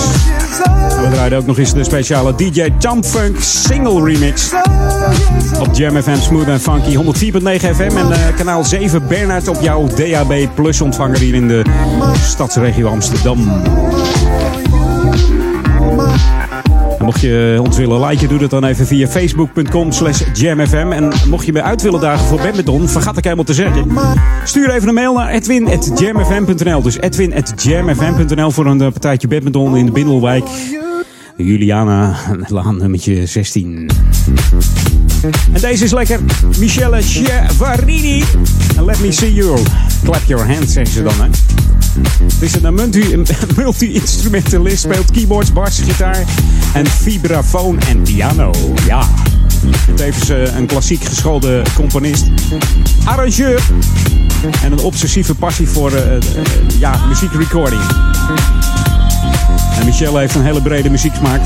[1.01, 4.53] We draaiden ook nog eens de speciale DJ Jump Funk single remix.
[5.61, 7.01] Op Jam FM Smooth and Funky 104.9
[7.77, 11.63] FM en eh, kanaal 7 Bernard op jouw DAB Plus ontvanger hier in de
[12.23, 13.39] stadsregio Amsterdam.
[17.07, 20.93] Mocht je ons willen liken, doe dat dan even via facebook.com slash jamfm.
[20.93, 23.87] En mocht je me uit willen dagen voor badminton, vergat ik helemaal te zeggen.
[24.45, 26.83] Stuur even een mail naar edwin.jamfm.nl.
[26.83, 30.45] Dus edwin.jamfm.nl voor een eh, partijtje badminton in de Bindelwijk.
[31.37, 32.17] Juliana,
[32.49, 33.91] laan nummertje 16.
[35.53, 36.21] En deze is lekker.
[36.59, 38.25] Michelle Chiavarini.
[38.85, 39.59] Let me see you.
[40.05, 41.29] Clap your hands, zeggen ze dan, hè.
[42.25, 42.75] Het is een
[43.57, 46.25] multi-instrumentalist, speelt keyboards, bas, gitaar
[46.77, 48.51] en vibrafoon en piano.
[48.87, 49.09] Ja.
[49.95, 52.25] Tevens eh, een klassiek geschoolde componist,
[53.05, 53.63] arrangeur
[54.63, 56.23] en een obsessieve passie voor eh, eh,
[56.79, 57.81] ja, muziekrecording.
[59.79, 61.41] En Michelle heeft een hele brede muzieksmaak.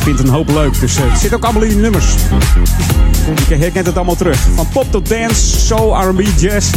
[0.00, 2.14] Vindt een hoop leuk, dus het zit ook allemaal in die nummers.
[3.48, 4.38] Je herkent het allemaal terug.
[4.54, 6.70] Van pop tot dance, soul, R&B, jazz.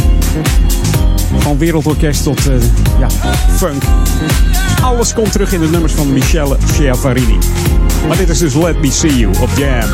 [1.38, 2.40] Van wereldorkest tot
[2.98, 3.08] ja,
[3.56, 3.82] funk.
[4.82, 7.38] Alles komt terug in de nummers van Michelle Chiavarini.
[8.08, 9.88] Maar dit is dus Let Me See You op Jam.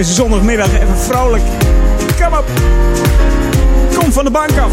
[0.00, 1.42] Deze zondagmiddag even vrolijk.
[2.22, 2.44] Kom op.
[3.98, 4.72] Kom van de bank af.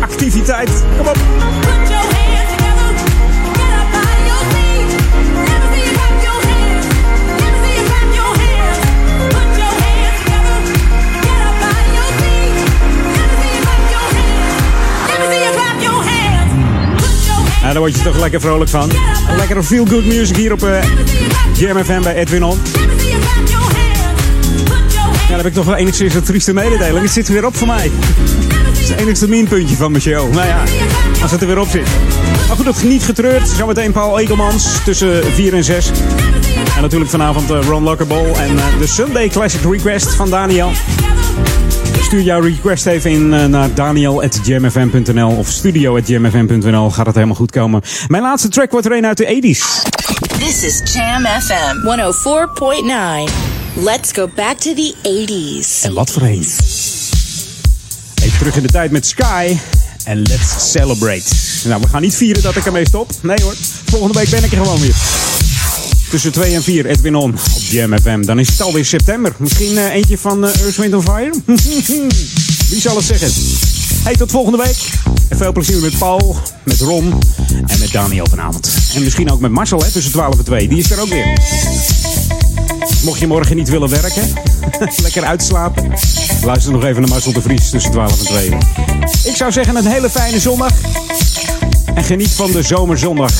[0.00, 0.70] Activiteit.
[0.96, 1.16] Kom op.
[17.62, 18.90] Ja, daar word je toch lekker vrolijk van.
[19.36, 22.85] Lekkere feel-good music hier op uh, bij Edwin On.
[25.46, 27.02] Heb ik toch wel enigszins een trieste mededeling.
[27.02, 27.90] Het zit weer op voor mij.
[28.64, 30.30] Dat is het enigste minpuntje van mijn.
[30.30, 30.62] Nou ja,
[31.22, 31.88] als het er weer op zit.
[32.46, 33.48] Maar goed, dat niet getreurd.
[33.48, 35.90] Zometeen Paul Egelmans tussen 4 en 6.
[36.76, 40.70] En natuurlijk vanavond uh, Ron Lockerball en uh, de Sunday Classic Request van Daniel.
[42.00, 46.90] Stuur jouw request even in uh, naar daniel.jamfm.nl of studio.jamfm.nl.
[46.90, 47.82] Gaat het helemaal goed komen.
[48.08, 49.86] Mijn laatste track wordt er een uit de 80s.
[50.38, 51.76] This is Jam FM
[53.38, 53.45] 104.9.
[53.78, 55.82] Let's go back to the 80s.
[55.82, 56.46] En wat voor een.
[58.22, 59.56] Even terug in de tijd met Sky.
[60.04, 61.22] En let's celebrate.
[61.64, 63.10] Nou, we gaan niet vieren dat ik ermee stop.
[63.22, 63.54] Nee hoor,
[63.84, 64.94] volgende week ben ik er gewoon weer.
[66.10, 68.22] Tussen 2 en 4, Edwin On op Jam FM.
[68.22, 69.34] Dan is het alweer september.
[69.38, 71.32] Misschien uh, eentje van uh, Earth, Wind Fire?
[72.70, 73.32] Wie zal het zeggen?
[74.02, 74.76] Hey, tot volgende week.
[75.28, 77.18] En veel plezier met Paul, met Ron
[77.66, 78.70] en met Daniel vanavond.
[78.94, 80.68] En misschien ook met Marcel, hè, tussen 12 en 2.
[80.68, 81.38] Die is er ook weer.
[83.02, 84.32] Mocht je morgen niet willen werken,
[85.02, 85.92] lekker uitslapen.
[86.44, 88.48] Luister nog even naar Marcel de Vries tussen 12 en 2.
[89.24, 90.72] Ik zou zeggen een hele fijne zondag.
[91.94, 93.32] En geniet van de zomerzondag.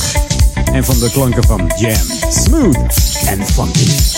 [0.72, 2.06] En van de klanken van Jam.
[2.30, 4.15] Smooth en funky.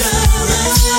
[0.00, 0.89] drama.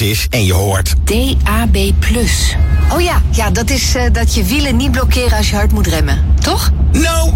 [0.00, 0.94] Is en je hoort...
[1.04, 1.76] DAB+.
[2.92, 5.86] Oh ja, ja dat is eh, dat je wielen niet blokkeren als je hard moet
[5.86, 6.70] remmen, toch?
[6.92, 7.32] Nou,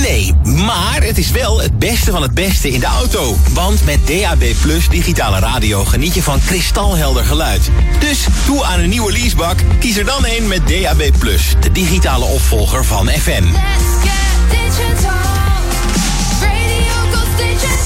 [0.00, 0.34] nee.
[0.44, 3.36] Maar het is wel het beste van het beste in de auto.
[3.52, 7.70] Want met DAB Plus digitale radio geniet je van kristalhelder geluid.
[7.98, 9.58] Dus toe aan een nieuwe leasebak.
[9.78, 13.44] Kies er dan een met DAB Plus, de digitale opvolger van FM.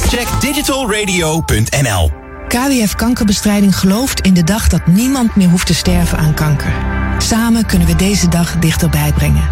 [0.09, 6.35] Check digitalradio.nl KWF Kankerbestrijding gelooft in de dag dat niemand meer hoeft te sterven aan
[6.35, 6.73] kanker.
[7.19, 9.49] Samen kunnen we deze dag dichterbij brengen.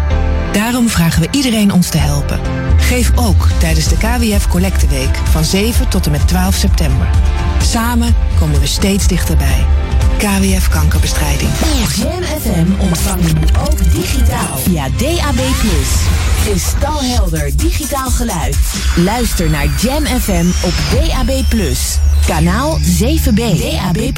[0.51, 2.39] Daarom vragen we iedereen ons te helpen.
[2.77, 7.07] Geef ook tijdens de KWF Collecteweek van 7 tot en met 12 september.
[7.61, 9.65] Samen komen we steeds dichterbij.
[10.17, 11.49] KWF Kankerbestrijding.
[11.95, 15.39] Jam FM ontvang je nu ook digitaal via DAB+.
[16.43, 18.57] Kristalhelder digitaal geluid.
[18.95, 21.43] Luister naar Jam FM op DAB+.
[22.25, 23.35] Kanaal 7B.
[23.35, 24.13] DAB+.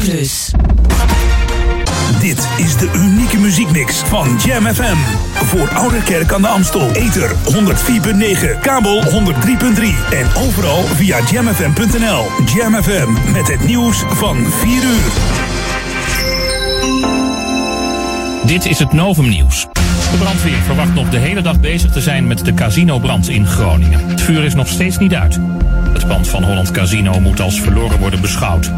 [2.20, 4.98] Dit is de unieke muziekmix van Jam FM.
[5.46, 6.92] Voor Ouderkerk aan de Amstel.
[6.92, 9.10] Ether 104.9, kabel 103.3
[10.12, 12.26] en overal via jamfm.nl.
[12.56, 15.12] Jam FM met het nieuws van 4 uur.
[18.46, 19.68] Dit is het Novum Nieuws.
[20.12, 24.08] De brandweer verwacht nog de hele dag bezig te zijn met de casinobrand in Groningen.
[24.08, 25.40] Het vuur is nog steeds niet uit.
[25.98, 28.72] Het pand van Holland Casino moet als verloren worden beschouwd.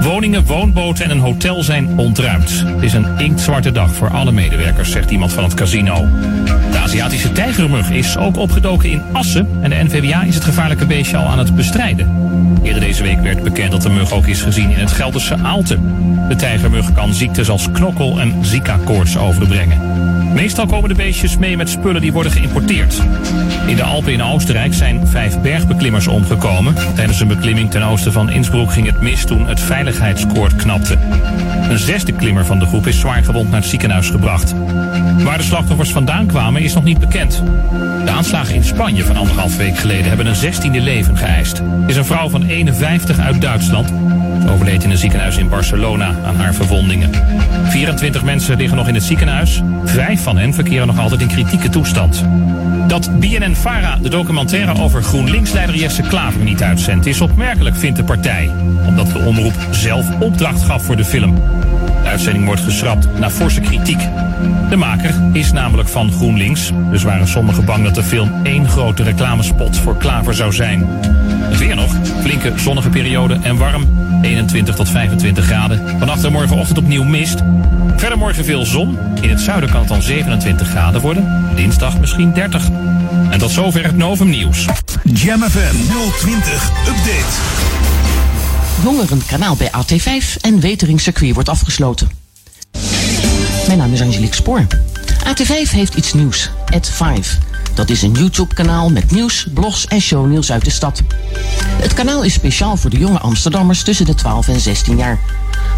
[0.00, 2.62] Woningen, woonboten en een hotel zijn ontruimd.
[2.66, 6.08] Het is een inktzwarte dag voor alle medewerkers, zegt iemand van het casino.
[6.70, 11.16] De Aziatische tijgermug is ook opgedoken in Assen en de NVWA is het gevaarlijke beestje
[11.16, 12.10] al aan het bestrijden.
[12.62, 15.94] Eerder deze week werd bekend dat de mug ook is gezien in het Gelderse Aalten.
[16.28, 19.80] De tijgermug kan ziektes als knokkel- en zika-koorts overbrengen.
[20.36, 23.02] Meestal komen de beestjes mee met spullen die worden geïmporteerd.
[23.66, 26.74] In de Alpen in Oostenrijk zijn vijf bergbeklimmers omgekomen.
[26.94, 30.98] Tijdens een beklimming ten oosten van Innsbruck ging het mis toen het veiligheidskoord knapte.
[31.68, 34.54] Een zesde klimmer van de groep is zwaar gewond naar het ziekenhuis gebracht.
[35.24, 37.42] Waar de slachtoffers vandaan kwamen is nog niet bekend.
[38.04, 41.62] De aanslagen in Spanje van anderhalf week geleden hebben een zestiende leven geëist.
[41.86, 43.92] Is een vrouw van 51 uit Duitsland.
[44.48, 47.10] Overleed in een ziekenhuis in Barcelona aan haar verwondingen.
[47.64, 49.62] 24 mensen liggen nog in het ziekenhuis.
[49.84, 52.24] Vijf van hen verkeren nog altijd in kritieke toestand.
[52.86, 57.06] Dat BNN-Vara de documentaire over GroenLinks-leider Jesse Klaver niet uitzendt...
[57.06, 58.50] is opmerkelijk, vindt de partij.
[58.86, 61.34] Omdat de omroep zelf opdracht gaf voor de film.
[62.02, 64.00] De uitzending wordt geschrapt na forse kritiek.
[64.70, 66.72] De maker is namelijk van GroenLinks.
[66.90, 70.86] Dus waren sommigen bang dat de film één grote reclamespot voor Klaver zou zijn.
[71.48, 71.96] Het weer nog.
[72.20, 73.88] Flinke zonnige periode en warm.
[74.22, 75.98] 21 tot 25 graden.
[75.98, 77.38] Vannacht en morgenochtend opnieuw mist.
[77.96, 78.98] Verder morgen veel zon.
[79.20, 81.52] In het zuiden kan het dan 27 graden worden.
[81.54, 82.68] Dinsdag misschien 30.
[83.30, 84.66] En tot zover het Novum Nieuws.
[85.02, 85.76] Jam FM
[86.18, 87.34] 020 Update.
[88.82, 92.08] Jongerenkanaal bij AT5 en Weteringcircuit wordt afgesloten.
[93.66, 94.66] Mijn naam is Angelique Spoor.
[95.24, 96.50] AT5 heeft iets nieuws.
[96.74, 97.38] At 5.
[97.76, 101.02] Dat is een YouTube-kanaal met nieuws, blogs en shownieuws uit de stad.
[101.68, 105.18] Het kanaal is speciaal voor de jonge Amsterdammers tussen de 12 en 16 jaar.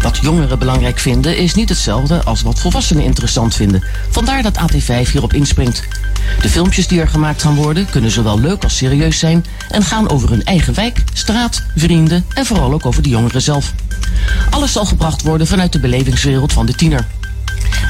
[0.01, 3.83] Wat jongeren belangrijk vinden is niet hetzelfde als wat volwassenen interessant vinden.
[4.09, 5.83] Vandaar dat AT5 hierop inspringt.
[6.41, 10.09] De filmpjes die er gemaakt gaan worden kunnen zowel leuk als serieus zijn en gaan
[10.09, 13.73] over hun eigen wijk, straat, vrienden en vooral ook over de jongeren zelf.
[14.49, 17.07] Alles zal gebracht worden vanuit de belevingswereld van de tiener.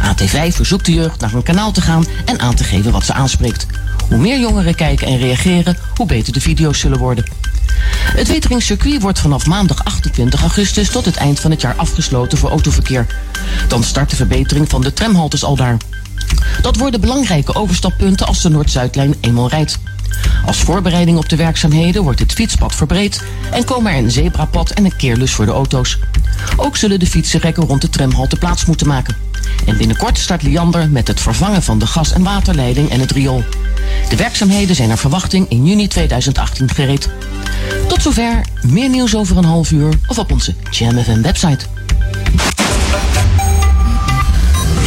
[0.02, 3.14] AT5 verzoekt de jeugd naar een kanaal te gaan en aan te geven wat ze
[3.14, 3.66] aanspreekt.
[4.10, 7.26] Hoe meer jongeren kijken en reageren, hoe beter de video's zullen worden.
[8.16, 12.50] Het Weteringscircuit wordt vanaf maandag 28 augustus tot het eind van het jaar afgesloten voor
[12.50, 13.08] autoverkeer.
[13.68, 15.78] Dan start de verbetering van de tramhaltes al daar.
[16.62, 19.80] Dat worden belangrijke overstappunten als de Noord-Zuidlijn eenmaal rijdt.
[20.46, 24.86] Als voorbereiding op de werkzaamheden wordt het fietspad verbreed en komen er een zebrapad en
[24.86, 26.00] een keerlus voor de auto's.
[26.58, 29.29] Ook zullen de fietsenrekken rond de tramhalte plaats moeten maken.
[29.66, 33.44] En binnenkort start Liander met het vervangen van de gas- en waterleiding en het riool.
[34.10, 37.10] De werkzaamheden zijn naar verwachting in juni 2018 gereed.
[37.88, 41.66] Tot zover, meer nieuws over een half uur of op onze Jam FM website.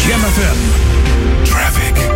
[0.07, 0.57] Jam FM.
[1.43, 2.11] Traffic.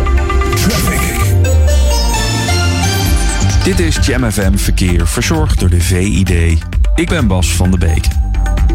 [3.63, 6.59] Dit is Jam FM Verkeer, verzorgd door de VID.
[6.95, 8.26] Ik ben Bas van de Beek.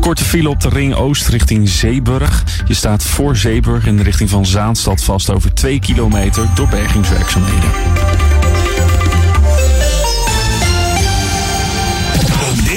[0.03, 2.45] Korte file op de Ring Oost richting Zeeburg.
[2.67, 7.71] Je staat voor Zeeburg in de richting van Zaanstad vast over 2 kilometer door bergingswerkzaamheden.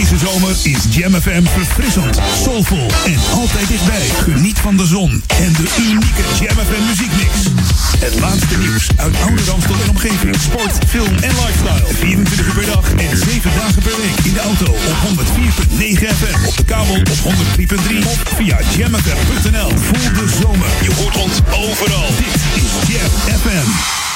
[0.10, 4.08] Deze zomer is Jam FM verfrissend, soulvol en altijd dichtbij.
[4.24, 7.34] Geniet van de zon en de unieke Jam FM muziekmix.
[8.00, 9.42] Het laatste nieuws uit oude
[9.84, 10.36] en omgeving.
[10.36, 11.94] Sport, film en lifestyle.
[11.94, 14.26] 24 uur per dag en 7 dagen per week.
[14.26, 16.48] In de auto op 104.9 FM.
[16.48, 19.70] Op de kabel op 103.3 of via jamfm.nl.
[19.88, 20.70] Voel de zomer.
[20.82, 22.08] Je hoort ons overal.
[22.18, 24.15] Dit is Jam